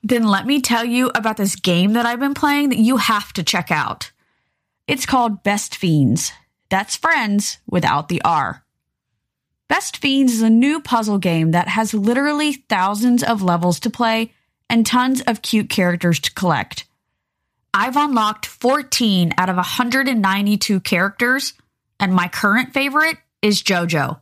Then 0.02 0.26
let 0.26 0.46
me 0.46 0.60
tell 0.60 0.84
you 0.84 1.10
about 1.14 1.36
this 1.36 1.54
game 1.54 1.92
that 1.92 2.06
I've 2.06 2.20
been 2.20 2.34
playing 2.34 2.70
that 2.70 2.78
you 2.78 2.96
have 2.96 3.32
to 3.34 3.42
check 3.42 3.70
out. 3.70 4.10
It's 4.86 5.06
called 5.06 5.42
Best 5.42 5.76
Fiends. 5.76 6.32
That's 6.70 6.96
friends 6.96 7.58
without 7.66 8.08
the 8.08 8.22
R. 8.22 8.64
Best 9.68 9.98
Fiends 9.98 10.32
is 10.32 10.40
a 10.40 10.48
new 10.48 10.80
puzzle 10.80 11.18
game 11.18 11.50
that 11.50 11.68
has 11.68 11.92
literally 11.92 12.54
thousands 12.54 13.22
of 13.22 13.42
levels 13.42 13.80
to 13.80 13.90
play 13.90 14.32
and 14.70 14.84
tons 14.84 15.20
of 15.20 15.42
cute 15.42 15.68
characters 15.68 16.18
to 16.20 16.32
collect. 16.32 16.86
I've 17.74 17.96
unlocked 17.96 18.46
14 18.46 19.34
out 19.36 19.50
of 19.50 19.56
192 19.56 20.80
characters, 20.80 21.52
and 22.00 22.14
my 22.14 22.28
current 22.28 22.72
favorite 22.72 23.18
is 23.42 23.62
JoJo. 23.62 24.18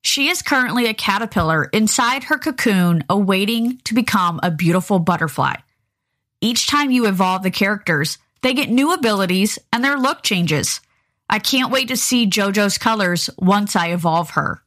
She 0.00 0.28
is 0.28 0.40
currently 0.40 0.86
a 0.86 0.94
caterpillar 0.94 1.64
inside 1.64 2.24
her 2.24 2.38
cocoon, 2.38 3.04
awaiting 3.10 3.78
to 3.84 3.94
become 3.94 4.40
a 4.42 4.50
beautiful 4.50 4.98
butterfly. 4.98 5.56
Each 6.40 6.66
time 6.66 6.90
you 6.90 7.06
evolve 7.06 7.42
the 7.42 7.50
characters, 7.50 8.16
they 8.40 8.54
get 8.54 8.70
new 8.70 8.94
abilities 8.94 9.58
and 9.70 9.84
their 9.84 9.98
look 9.98 10.22
changes. 10.22 10.80
I 11.28 11.40
can't 11.40 11.70
wait 11.70 11.88
to 11.88 11.96
see 11.96 12.26
JoJo's 12.26 12.78
colors 12.78 13.28
once 13.38 13.76
I 13.76 13.88
evolve 13.88 14.30
her. 14.30 14.62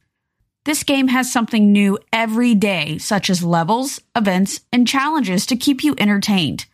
This 0.64 0.84
game 0.84 1.08
has 1.08 1.32
something 1.32 1.72
new 1.72 1.98
every 2.12 2.54
day, 2.54 2.98
such 2.98 3.28
as 3.28 3.42
levels, 3.42 4.00
events, 4.14 4.60
and 4.72 4.86
challenges 4.86 5.44
to 5.46 5.56
keep 5.56 5.82
you 5.82 5.94
entertained. 5.98 6.66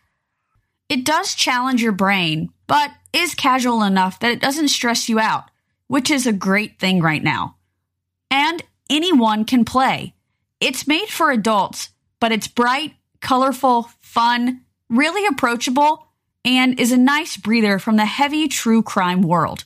It 0.89 1.05
does 1.05 1.33
challenge 1.33 1.81
your 1.81 1.91
brain, 1.91 2.51
but 2.67 2.91
is 3.13 3.33
casual 3.33 3.83
enough 3.83 4.19
that 4.19 4.31
it 4.31 4.41
doesn't 4.41 4.67
stress 4.67 5.09
you 5.09 5.19
out, 5.19 5.45
which 5.87 6.11
is 6.11 6.27
a 6.27 6.33
great 6.33 6.79
thing 6.79 7.01
right 7.01 7.23
now. 7.23 7.55
And 8.29 8.61
anyone 8.89 9.45
can 9.45 9.65
play. 9.65 10.13
It's 10.59 10.87
made 10.87 11.09
for 11.09 11.31
adults, 11.31 11.89
but 12.19 12.31
it's 12.31 12.47
bright, 12.47 12.93
colorful, 13.21 13.89
fun, 14.01 14.61
really 14.89 15.25
approachable, 15.25 16.07
and 16.45 16.79
is 16.79 16.91
a 16.91 16.97
nice 16.97 17.37
breather 17.37 17.79
from 17.79 17.95
the 17.95 18.05
heavy 18.05 18.47
true 18.47 18.83
crime 18.83 19.21
world. 19.21 19.65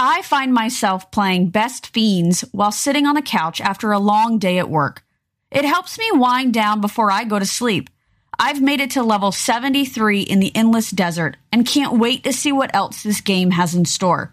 I 0.00 0.22
find 0.22 0.54
myself 0.54 1.10
playing 1.10 1.48
Best 1.48 1.88
Fiends 1.88 2.42
while 2.52 2.70
sitting 2.70 3.04
on 3.04 3.16
the 3.16 3.22
couch 3.22 3.60
after 3.60 3.90
a 3.90 3.98
long 3.98 4.38
day 4.38 4.58
at 4.58 4.70
work. 4.70 5.02
It 5.50 5.64
helps 5.64 5.98
me 5.98 6.08
wind 6.12 6.54
down 6.54 6.80
before 6.80 7.10
I 7.10 7.24
go 7.24 7.40
to 7.40 7.44
sleep. 7.44 7.90
I've 8.38 8.62
made 8.62 8.80
it 8.80 8.92
to 8.92 9.02
level 9.02 9.32
73 9.32 10.20
in 10.20 10.38
the 10.38 10.54
Endless 10.54 10.92
Desert 10.92 11.36
and 11.50 11.66
can't 11.66 11.98
wait 11.98 12.22
to 12.22 12.32
see 12.32 12.52
what 12.52 12.72
else 12.72 13.02
this 13.02 13.20
game 13.20 13.50
has 13.50 13.74
in 13.74 13.86
store. 13.86 14.32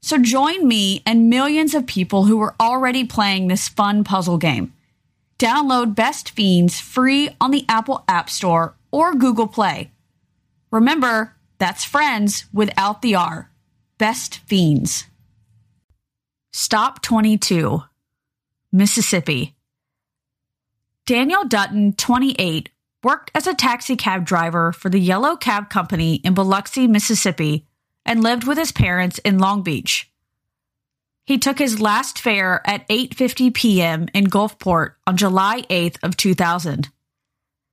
So 0.00 0.16
join 0.16 0.66
me 0.66 1.02
and 1.04 1.28
millions 1.28 1.74
of 1.74 1.86
people 1.86 2.24
who 2.24 2.40
are 2.40 2.54
already 2.58 3.04
playing 3.04 3.48
this 3.48 3.68
fun 3.68 4.02
puzzle 4.02 4.38
game. 4.38 4.72
Download 5.38 5.94
Best 5.94 6.30
Fiends 6.30 6.80
free 6.80 7.28
on 7.38 7.50
the 7.50 7.66
Apple 7.68 8.02
App 8.08 8.30
Store 8.30 8.74
or 8.90 9.14
Google 9.14 9.46
Play. 9.46 9.90
Remember, 10.70 11.34
that's 11.58 11.84
friends 11.84 12.46
without 12.54 13.02
the 13.02 13.14
R. 13.14 13.50
Best 13.98 14.40
Fiends. 14.46 15.04
Stop 16.52 17.00
22, 17.00 17.82
Mississippi. 18.70 19.54
Daniel 21.06 21.44
Dutton, 21.44 21.94
28, 21.94 22.68
worked 23.02 23.30
as 23.34 23.46
a 23.46 23.54
taxi 23.54 23.96
cab 23.96 24.26
driver 24.26 24.72
for 24.72 24.90
the 24.90 25.00
Yellow 25.00 25.34
Cab 25.34 25.70
Company 25.70 26.16
in 26.16 26.34
Biloxi, 26.34 26.86
Mississippi, 26.86 27.66
and 28.04 28.22
lived 28.22 28.46
with 28.46 28.58
his 28.58 28.70
parents 28.70 29.18
in 29.20 29.38
Long 29.38 29.62
Beach. 29.62 30.10
He 31.24 31.38
took 31.38 31.58
his 31.58 31.80
last 31.80 32.18
fare 32.18 32.60
at 32.66 32.86
8:50 32.88 33.54
p.m. 33.54 34.08
in 34.12 34.26
Gulfport 34.26 34.94
on 35.06 35.16
July 35.16 35.62
8th 35.70 35.96
of 36.02 36.18
2000. 36.18 36.90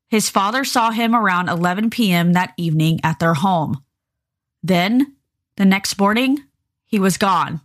His 0.10 0.30
father 0.30 0.63
saw 0.63 0.92
him 0.92 1.13
around 1.13 1.50
11 1.50 1.89
p.m. 1.89 2.32
that 2.32 2.53
evening 2.56 3.01
at 3.03 3.20
their 3.20 3.34
home. 3.34 3.84
Then, 4.63 5.18
the 5.55 5.65
next 5.65 6.00
morning, 6.00 6.43
he 6.86 7.00
was 7.00 7.17
gone. 7.17 7.62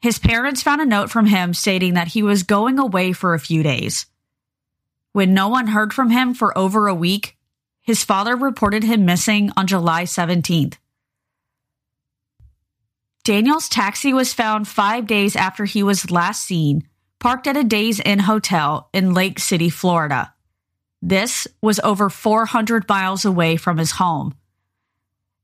His 0.00 0.18
parents 0.18 0.62
found 0.62 0.80
a 0.80 0.86
note 0.86 1.10
from 1.10 1.26
him 1.26 1.52
stating 1.52 1.94
that 1.94 2.08
he 2.08 2.22
was 2.22 2.42
going 2.42 2.78
away 2.78 3.12
for 3.12 3.34
a 3.34 3.40
few 3.40 3.62
days. 3.62 4.06
When 5.12 5.34
no 5.34 5.48
one 5.48 5.66
heard 5.66 5.92
from 5.92 6.10
him 6.10 6.34
for 6.34 6.56
over 6.56 6.86
a 6.86 6.94
week, 6.94 7.36
his 7.82 8.04
father 8.04 8.36
reported 8.36 8.84
him 8.84 9.04
missing 9.04 9.50
on 9.56 9.66
July 9.66 10.04
17th. 10.04 10.74
Daniel's 13.24 13.68
taxi 13.68 14.14
was 14.14 14.32
found 14.32 14.66
five 14.66 15.06
days 15.06 15.36
after 15.36 15.64
he 15.66 15.82
was 15.82 16.10
last 16.10 16.44
seen, 16.44 16.88
parked 17.18 17.46
at 17.46 17.56
a 17.56 17.64
Days 17.64 18.00
Inn 18.00 18.20
hotel 18.20 18.88
in 18.94 19.12
Lake 19.12 19.38
City, 19.38 19.68
Florida. 19.68 20.32
This 21.02 21.46
was 21.60 21.80
over 21.80 22.08
400 22.08 22.88
miles 22.88 23.24
away 23.24 23.56
from 23.56 23.76
his 23.76 23.92
home. 23.92 24.34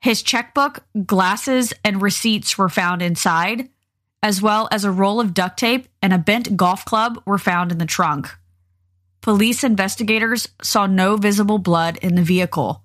His 0.01 0.23
checkbook, 0.23 0.85
glasses, 1.05 1.73
and 1.85 2.03
receipts 2.03 2.57
were 2.57 2.69
found 2.69 3.03
inside, 3.03 3.69
as 4.23 4.43
well 4.43 4.69
as 4.71 4.85
a 4.85 4.91
roll 4.91 5.21
of 5.21 5.35
duct 5.35 5.59
tape 5.59 5.89
and 6.03 6.13
a 6.13 6.19
bent 6.19 6.57
golf 6.57 6.85
club 6.85 7.23
were 7.27 7.39
found 7.39 7.73
in 7.73 7.79
the 7.79 7.87
trunk. 7.87 8.29
Police 9.21 9.65
investigators 9.65 10.49
saw 10.63 10.87
no 10.87 11.17
visible 11.17 11.59
blood 11.59 11.97
in 11.99 12.15
the 12.15 12.23
vehicle. 12.23 12.85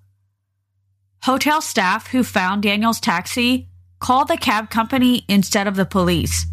Hotel 1.22 1.60
staff 1.60 2.08
who 2.08 2.24
found 2.24 2.64
Daniel's 2.64 2.98
taxi 2.98 3.68
called 4.00 4.26
the 4.26 4.36
cab 4.36 4.68
company 4.68 5.24
instead 5.28 5.68
of 5.68 5.76
the 5.76 5.84
police. 5.84 6.46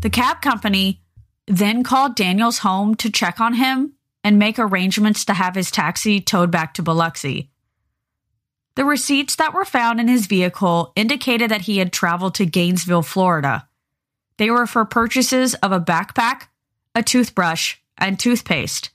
The 0.00 0.10
cab 0.10 0.42
company 0.42 1.02
then 1.46 1.84
called 1.84 2.16
Daniel's 2.16 2.58
home 2.58 2.96
to 2.96 3.10
check 3.10 3.40
on 3.40 3.54
him 3.54 3.94
and 4.24 4.38
make 4.38 4.58
arrangements 4.58 5.24
to 5.26 5.34
have 5.34 5.54
his 5.54 5.70
taxi 5.70 6.20
towed 6.20 6.50
back 6.50 6.74
to 6.74 6.82
Biloxi. 6.82 7.50
The 8.74 8.84
receipts 8.84 9.36
that 9.36 9.52
were 9.52 9.64
found 9.64 10.00
in 10.00 10.08
his 10.08 10.26
vehicle 10.26 10.92
indicated 10.96 11.50
that 11.50 11.62
he 11.62 11.78
had 11.78 11.92
traveled 11.92 12.34
to 12.36 12.46
Gainesville, 12.46 13.02
Florida. 13.02 13.68
They 14.36 14.50
were 14.50 14.66
for 14.66 14.84
purchases 14.84 15.54
of 15.54 15.72
a 15.72 15.80
backpack, 15.80 16.48
a 16.94 17.02
toothbrush, 17.02 17.76
and 17.98 18.18
toothpaste. 18.18 18.90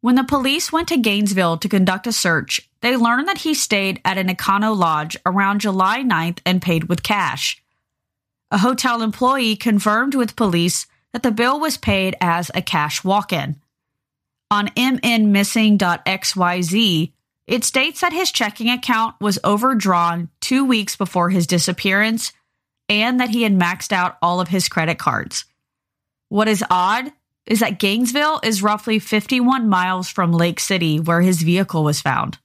When 0.00 0.16
the 0.16 0.24
police 0.24 0.72
went 0.72 0.88
to 0.88 0.98
Gainesville 0.98 1.58
to 1.58 1.68
conduct 1.68 2.06
a 2.06 2.12
search, 2.12 2.68
they 2.80 2.96
learned 2.96 3.28
that 3.28 3.38
he 3.38 3.54
stayed 3.54 4.00
at 4.04 4.18
an 4.18 4.28
Econo 4.28 4.76
Lodge 4.76 5.16
around 5.24 5.62
July 5.62 6.02
9th 6.02 6.40
and 6.44 6.60
paid 6.60 6.84
with 6.84 7.02
cash. 7.02 7.62
A 8.50 8.58
hotel 8.58 9.00
employee 9.00 9.56
confirmed 9.56 10.14
with 10.14 10.36
police 10.36 10.86
that 11.12 11.22
the 11.22 11.30
bill 11.30 11.58
was 11.58 11.78
paid 11.78 12.14
as 12.20 12.50
a 12.54 12.60
cash 12.60 13.02
walk 13.02 13.32
in. 13.32 13.56
On 14.50 14.68
mnmissing.xyz, 14.68 17.12
it 17.46 17.64
states 17.64 18.00
that 18.00 18.12
his 18.12 18.30
checking 18.30 18.70
account 18.70 19.16
was 19.20 19.38
overdrawn 19.44 20.30
two 20.40 20.64
weeks 20.64 20.96
before 20.96 21.30
his 21.30 21.46
disappearance 21.46 22.32
and 22.88 23.20
that 23.20 23.30
he 23.30 23.42
had 23.42 23.52
maxed 23.52 23.92
out 23.92 24.16
all 24.22 24.40
of 24.40 24.48
his 24.48 24.68
credit 24.68 24.98
cards. 24.98 25.44
What 26.28 26.48
is 26.48 26.64
odd 26.70 27.12
is 27.46 27.60
that 27.60 27.78
Gainesville 27.78 28.40
is 28.42 28.62
roughly 28.62 28.98
51 28.98 29.68
miles 29.68 30.08
from 30.08 30.32
Lake 30.32 30.58
City, 30.58 30.98
where 30.98 31.20
his 31.20 31.42
vehicle 31.42 31.84
was 31.84 32.00
found. 32.00 32.38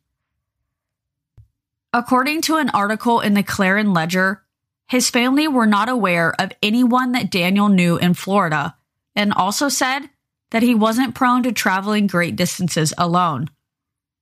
According 1.93 2.41
to 2.43 2.57
an 2.57 2.69
article 2.69 3.19
in 3.19 3.33
the 3.33 3.43
Clarion 3.43 3.93
Ledger, 3.93 4.43
his 4.87 5.09
family 5.09 5.47
were 5.47 5.65
not 5.65 5.89
aware 5.89 6.33
of 6.39 6.51
anyone 6.61 7.13
that 7.13 7.31
Daniel 7.31 7.69
knew 7.69 7.97
in 7.97 8.13
Florida 8.13 8.75
and 9.15 9.33
also 9.33 9.69
said 9.69 10.09
that 10.51 10.63
he 10.63 10.75
wasn't 10.75 11.15
prone 11.15 11.43
to 11.43 11.51
traveling 11.51 12.07
great 12.07 12.35
distances 12.35 12.93
alone. 12.97 13.49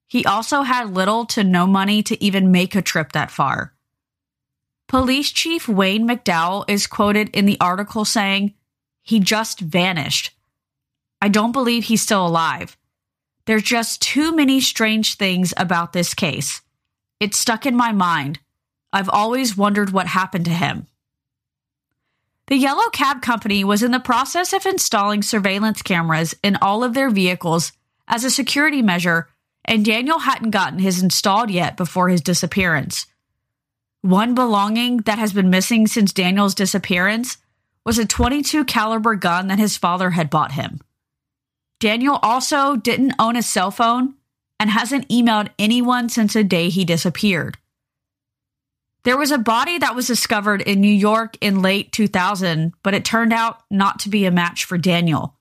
He 0.08 0.26
also 0.26 0.62
had 0.62 0.94
little 0.94 1.26
to 1.28 1.44
no 1.44 1.68
money 1.68 2.02
to 2.04 2.24
even 2.24 2.52
make 2.52 2.76
a 2.76 2.82
trip 2.82 3.12
that 3.12 3.32
far. 3.32 3.74
Police 4.88 5.32
Chief 5.32 5.68
Wayne 5.68 6.08
McDowell 6.08 6.64
is 6.70 6.88
quoted 6.88 7.30
in 7.36 7.46
the 7.46 7.60
article 7.60 8.06
saying, 8.06 8.54
He 9.04 9.20
just 9.20 9.60
vanished. 9.60 10.32
I 11.22 11.28
don't 11.28 11.52
believe 11.52 11.86
he's 11.86 12.02
still 12.02 12.26
alive. 12.26 12.78
There's 13.46 13.64
just 13.64 14.02
too 14.02 14.34
many 14.34 14.62
strange 14.62 15.16
things 15.16 15.54
about 15.58 15.92
this 15.92 16.14
case. 16.14 16.62
It 17.20 17.34
stuck 17.34 17.66
in 17.66 17.76
my 17.76 17.92
mind. 17.92 18.40
I've 18.94 19.10
always 19.10 19.58
wondered 19.58 19.92
what 19.92 20.08
happened 20.08 20.46
to 20.46 20.52
him. 20.52 20.88
The 22.48 22.56
Yellow 22.56 22.90
Cab 22.90 23.22
Company 23.22 23.66
was 23.66 23.84
in 23.84 23.92
the 23.92 24.00
process 24.00 24.54
of 24.54 24.66
installing 24.66 25.22
surveillance 25.22 25.82
cameras 25.82 26.34
in 26.42 26.56
all 26.62 26.84
of 26.84 26.94
their 26.94 27.10
vehicles 27.10 27.74
as 28.08 28.24
a 28.24 28.30
security 28.30 28.82
measure, 28.82 29.28
and 29.68 29.84
Daniel 29.84 30.20
hadn't 30.20 30.52
gotten 30.52 30.80
his 30.80 31.02
installed 31.02 31.52
yet 31.52 31.76
before 31.76 32.10
his 32.10 32.22
disappearance. 32.22 33.06
One 34.02 34.34
belonging 34.34 34.98
that 35.00 35.20
has 35.20 35.34
been 35.34 35.50
missing 35.50 35.88
since 35.88 36.14
Daniel's 36.14 36.56
disappearance 36.56 37.38
was 37.86 37.98
a 37.98 38.06
22 38.06 38.66
caliber 38.66 39.16
gun 39.16 39.48
that 39.48 39.60
his 39.60 39.78
father 39.78 40.12
had 40.12 40.30
bought 40.30 40.54
him. 40.54 40.80
Daniel 41.80 42.20
also 42.24 42.76
didn't 42.76 43.16
own 43.20 43.36
a 43.36 43.44
cell 43.44 43.72
phone 43.72 44.16
and 44.60 44.70
hasn't 44.70 45.08
emailed 45.10 45.50
anyone 45.60 46.10
since 46.10 46.34
the 46.34 46.44
day 46.44 46.70
he 46.70 46.86
disappeared. 46.86 47.58
There 49.04 49.18
was 49.18 49.32
a 49.32 49.38
body 49.38 49.78
that 49.78 49.96
was 49.96 50.08
discovered 50.08 50.62
in 50.62 50.82
New 50.82 50.94
York 50.94 51.38
in 51.40 51.62
late 51.62 51.92
2000, 51.92 52.74
but 52.84 52.94
it 52.94 53.06
turned 53.06 53.32
out 53.32 53.62
not 53.72 54.00
to 54.00 54.10
be 54.10 54.26
a 54.26 54.32
match 54.32 54.66
for 54.66 54.78
Daniel. 54.78 55.36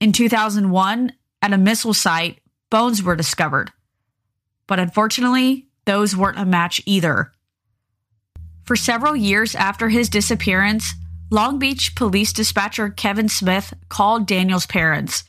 In 0.00 0.12
2001, 0.12 1.12
at 1.40 1.52
a 1.52 1.58
missile 1.58 1.94
site, 1.94 2.41
bones 2.72 3.04
were 3.04 3.14
discovered. 3.14 3.70
But 4.66 4.80
unfortunately, 4.80 5.68
those 5.84 6.16
weren't 6.16 6.40
a 6.40 6.44
match 6.44 6.82
either. 6.86 7.30
For 8.64 8.74
several 8.74 9.14
years 9.14 9.54
after 9.54 9.88
his 9.88 10.08
disappearance, 10.08 10.94
Long 11.30 11.60
Beach 11.60 11.94
police 11.94 12.32
dispatcher 12.32 12.88
Kevin 12.88 13.28
Smith 13.28 13.72
called 13.88 14.26
Daniel's 14.26 14.66
parents 14.66 15.22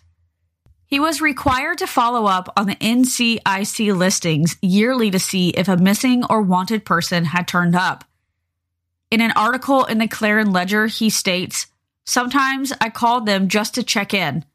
he 0.94 1.00
was 1.00 1.22
required 1.22 1.80
to 1.80 1.88
follow 1.88 2.28
up 2.28 2.54
on 2.56 2.68
the 2.68 2.76
NCIC 2.76 3.98
listings 3.98 4.56
yearly 4.62 5.10
to 5.10 5.18
see 5.18 5.50
if 5.50 5.68
a 5.68 5.76
missing 5.76 6.24
or 6.30 6.44
wanted 6.44 6.86
person 6.86 7.26
had 7.26 7.48
turned 7.48 7.76
up. 7.76 8.04
In 9.10 9.20
an 9.20 9.32
article 9.32 9.86
in 9.86 9.98
the 9.98 10.08
Clarion 10.08 10.52
Ledger, 10.52 10.86
he 10.86 11.10
states, 11.10 11.66
Sometimes 12.06 12.72
I 12.80 12.92
called 12.92 13.26
them 13.26 13.48
just 13.48 13.74
to 13.74 13.82
check 13.82 14.14
in. 14.14 14.46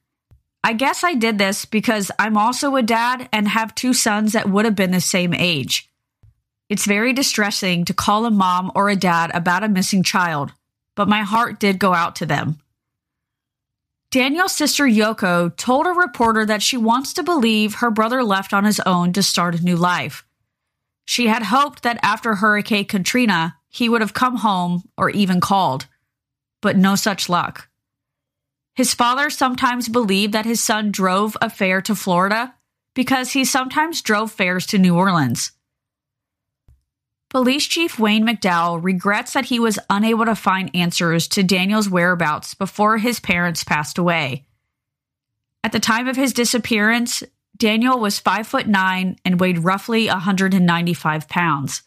I 0.64 0.72
guess 0.72 1.04
I 1.04 1.14
did 1.14 1.38
this 1.38 1.64
because 1.64 2.10
I'm 2.18 2.36
also 2.36 2.76
a 2.76 2.82
dad 2.82 3.28
and 3.32 3.48
have 3.48 3.74
two 3.74 3.94
sons 3.94 4.32
that 4.32 4.50
would 4.50 4.64
have 4.64 4.74
been 4.74 4.90
the 4.90 5.00
same 5.00 5.32
age. 5.32 5.88
It's 6.68 6.84
very 6.84 7.12
distressing 7.12 7.84
to 7.86 7.94
call 7.94 8.26
a 8.26 8.30
mom 8.30 8.70
or 8.74 8.90
a 8.90 8.96
dad 8.96 9.30
about 9.34 9.64
a 9.64 9.68
missing 9.68 10.02
child, 10.02 10.52
but 10.94 11.08
my 11.08 11.22
heart 11.22 11.58
did 11.58 11.78
go 11.78 11.94
out 11.94 12.16
to 12.16 12.26
them. 12.26 12.58
Daniel's 14.10 14.54
sister 14.54 14.84
Yoko 14.84 15.54
told 15.56 15.86
a 15.86 15.90
reporter 15.90 16.44
that 16.46 16.62
she 16.62 16.76
wants 16.76 17.12
to 17.14 17.22
believe 17.22 17.76
her 17.76 17.90
brother 17.90 18.24
left 18.24 18.52
on 18.52 18.64
his 18.64 18.80
own 18.80 19.12
to 19.12 19.22
start 19.22 19.58
a 19.58 19.62
new 19.62 19.76
life. 19.76 20.24
She 21.04 21.26
had 21.26 21.44
hoped 21.44 21.82
that 21.82 21.98
after 22.02 22.34
Hurricane 22.34 22.86
Katrina, 22.86 23.56
he 23.68 23.88
would 23.88 24.00
have 24.00 24.14
come 24.14 24.36
home 24.36 24.82
or 24.96 25.10
even 25.10 25.40
called, 25.40 25.86
but 26.60 26.76
no 26.76 26.96
such 26.96 27.28
luck. 27.28 27.67
His 28.78 28.94
father 28.94 29.28
sometimes 29.28 29.88
believed 29.88 30.34
that 30.34 30.44
his 30.44 30.60
son 30.60 30.92
drove 30.92 31.36
a 31.42 31.50
fare 31.50 31.82
to 31.82 31.96
Florida 31.96 32.54
because 32.94 33.32
he 33.32 33.44
sometimes 33.44 34.02
drove 34.02 34.30
fares 34.30 34.66
to 34.66 34.78
New 34.78 34.94
Orleans. 34.94 35.50
Police 37.28 37.66
Chief 37.66 37.98
Wayne 37.98 38.24
McDowell 38.24 38.78
regrets 38.80 39.32
that 39.32 39.46
he 39.46 39.58
was 39.58 39.80
unable 39.90 40.26
to 40.26 40.36
find 40.36 40.70
answers 40.76 41.26
to 41.26 41.42
Daniel's 41.42 41.90
whereabouts 41.90 42.54
before 42.54 42.98
his 42.98 43.18
parents 43.18 43.64
passed 43.64 43.98
away. 43.98 44.46
At 45.64 45.72
the 45.72 45.80
time 45.80 46.06
of 46.06 46.14
his 46.14 46.32
disappearance, 46.32 47.24
Daniel 47.56 47.98
was 47.98 48.20
5 48.20 48.46
foot 48.46 48.68
9 48.68 49.16
and 49.24 49.40
weighed 49.40 49.64
roughly 49.64 50.06
195 50.06 51.28
pounds. 51.28 51.82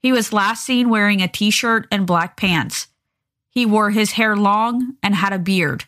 He 0.00 0.12
was 0.12 0.32
last 0.32 0.64
seen 0.64 0.88
wearing 0.88 1.20
a 1.20 1.28
t-shirt 1.28 1.86
and 1.92 2.06
black 2.06 2.38
pants. 2.38 2.86
He 3.50 3.66
wore 3.66 3.90
his 3.90 4.12
hair 4.12 4.34
long 4.34 4.94
and 5.02 5.14
had 5.14 5.34
a 5.34 5.38
beard. 5.38 5.84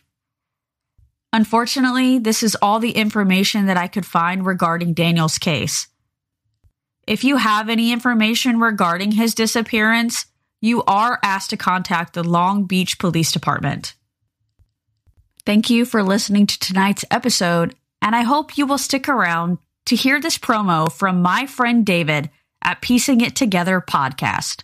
Unfortunately, 1.31 2.17
this 2.17 2.41
is 2.41 2.57
all 2.61 2.79
the 2.79 2.91
information 2.91 3.67
that 3.67 3.77
I 3.77 3.87
could 3.87 4.05
find 4.05 4.45
regarding 4.45 4.93
Daniel's 4.93 5.37
case. 5.37 5.87
If 7.05 7.23
you 7.23 7.37
have 7.37 7.69
any 7.69 7.91
information 7.91 8.59
regarding 8.59 9.11
his 9.11 9.35
disappearance, 9.35 10.25
you 10.61 10.83
are 10.83 11.19
asked 11.23 11.51
to 11.51 11.57
contact 11.57 12.13
the 12.13 12.23
Long 12.23 12.65
Beach 12.65 12.99
Police 12.99 13.31
Department. 13.31 13.95
Thank 15.45 15.69
you 15.69 15.85
for 15.85 16.03
listening 16.03 16.47
to 16.47 16.59
tonight's 16.59 17.05
episode, 17.09 17.75
and 18.01 18.15
I 18.15 18.21
hope 18.21 18.57
you 18.57 18.65
will 18.65 18.77
stick 18.77 19.07
around 19.07 19.57
to 19.85 19.95
hear 19.95 20.19
this 20.19 20.37
promo 20.37 20.91
from 20.91 21.21
my 21.21 21.45
friend 21.45 21.85
David 21.85 22.29
at 22.63 22.81
Piecing 22.81 23.21
It 23.21 23.35
Together 23.35 23.81
podcast. 23.81 24.63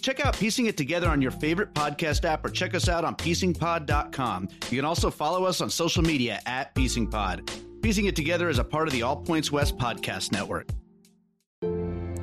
Check 0.00 0.24
out 0.24 0.36
Piecing 0.36 0.66
It 0.66 0.76
Together 0.76 1.08
on 1.08 1.20
your 1.20 1.30
favorite 1.30 1.74
podcast 1.74 2.24
app 2.24 2.44
or 2.44 2.48
check 2.48 2.74
us 2.74 2.88
out 2.88 3.04
on 3.04 3.14
piecingpod.com. 3.16 4.48
You 4.70 4.78
can 4.78 4.84
also 4.84 5.10
follow 5.10 5.44
us 5.44 5.60
on 5.60 5.70
social 5.70 6.02
media 6.02 6.40
at 6.46 6.74
piecingpod. 6.74 7.82
Piecing 7.82 8.06
It 8.06 8.16
Together 8.16 8.48
is 8.48 8.58
a 8.58 8.64
part 8.64 8.88
of 8.88 8.92
the 8.92 9.02
All 9.02 9.16
Points 9.16 9.52
West 9.52 9.76
podcast 9.76 10.32
network. 10.32 10.68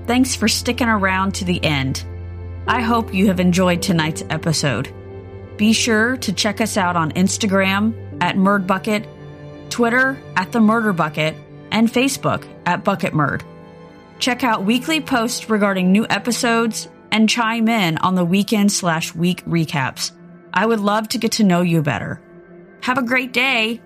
Thanks 0.05 0.35
for 0.35 0.47
sticking 0.47 0.87
around 0.87 1.35
to 1.35 1.45
the 1.45 1.63
end. 1.63 2.03
I 2.67 2.81
hope 2.81 3.13
you 3.13 3.27
have 3.27 3.39
enjoyed 3.39 3.81
tonight's 3.81 4.23
episode. 4.29 4.93
Be 5.57 5.73
sure 5.73 6.17
to 6.17 6.33
check 6.33 6.61
us 6.61 6.77
out 6.77 6.95
on 6.95 7.11
Instagram 7.13 7.93
at 8.21 8.35
Murdbucket, 8.35 9.07
Twitter 9.69 10.17
at 10.35 10.51
The 10.51 10.59
Murder 10.59 10.93
Bucket, 10.93 11.35
and 11.71 11.91
Facebook 11.91 12.47
at 12.65 12.83
Bucket 12.83 13.13
Murd. 13.13 13.43
Check 14.19 14.43
out 14.43 14.63
weekly 14.63 15.01
posts 15.01 15.49
regarding 15.49 15.91
new 15.91 16.05
episodes 16.09 16.87
and 17.12 17.30
chime 17.30 17.67
in 17.67 17.98
on 18.00 18.15
the 18.15 18.26
weekend 18.26 18.72
slash 18.72 19.13
week 19.15 19.43
recaps. 19.46 20.12
I 20.54 20.65
would 20.65 20.80
love 20.80 21.08
to 21.10 21.17
get 21.17 21.34
to 21.34 21.43
know 21.43 21.62
you 21.62 21.82
better. 21.82 22.22
Have 22.82 22.98
a 22.98 23.04
great 23.04 23.34
day 23.34 23.82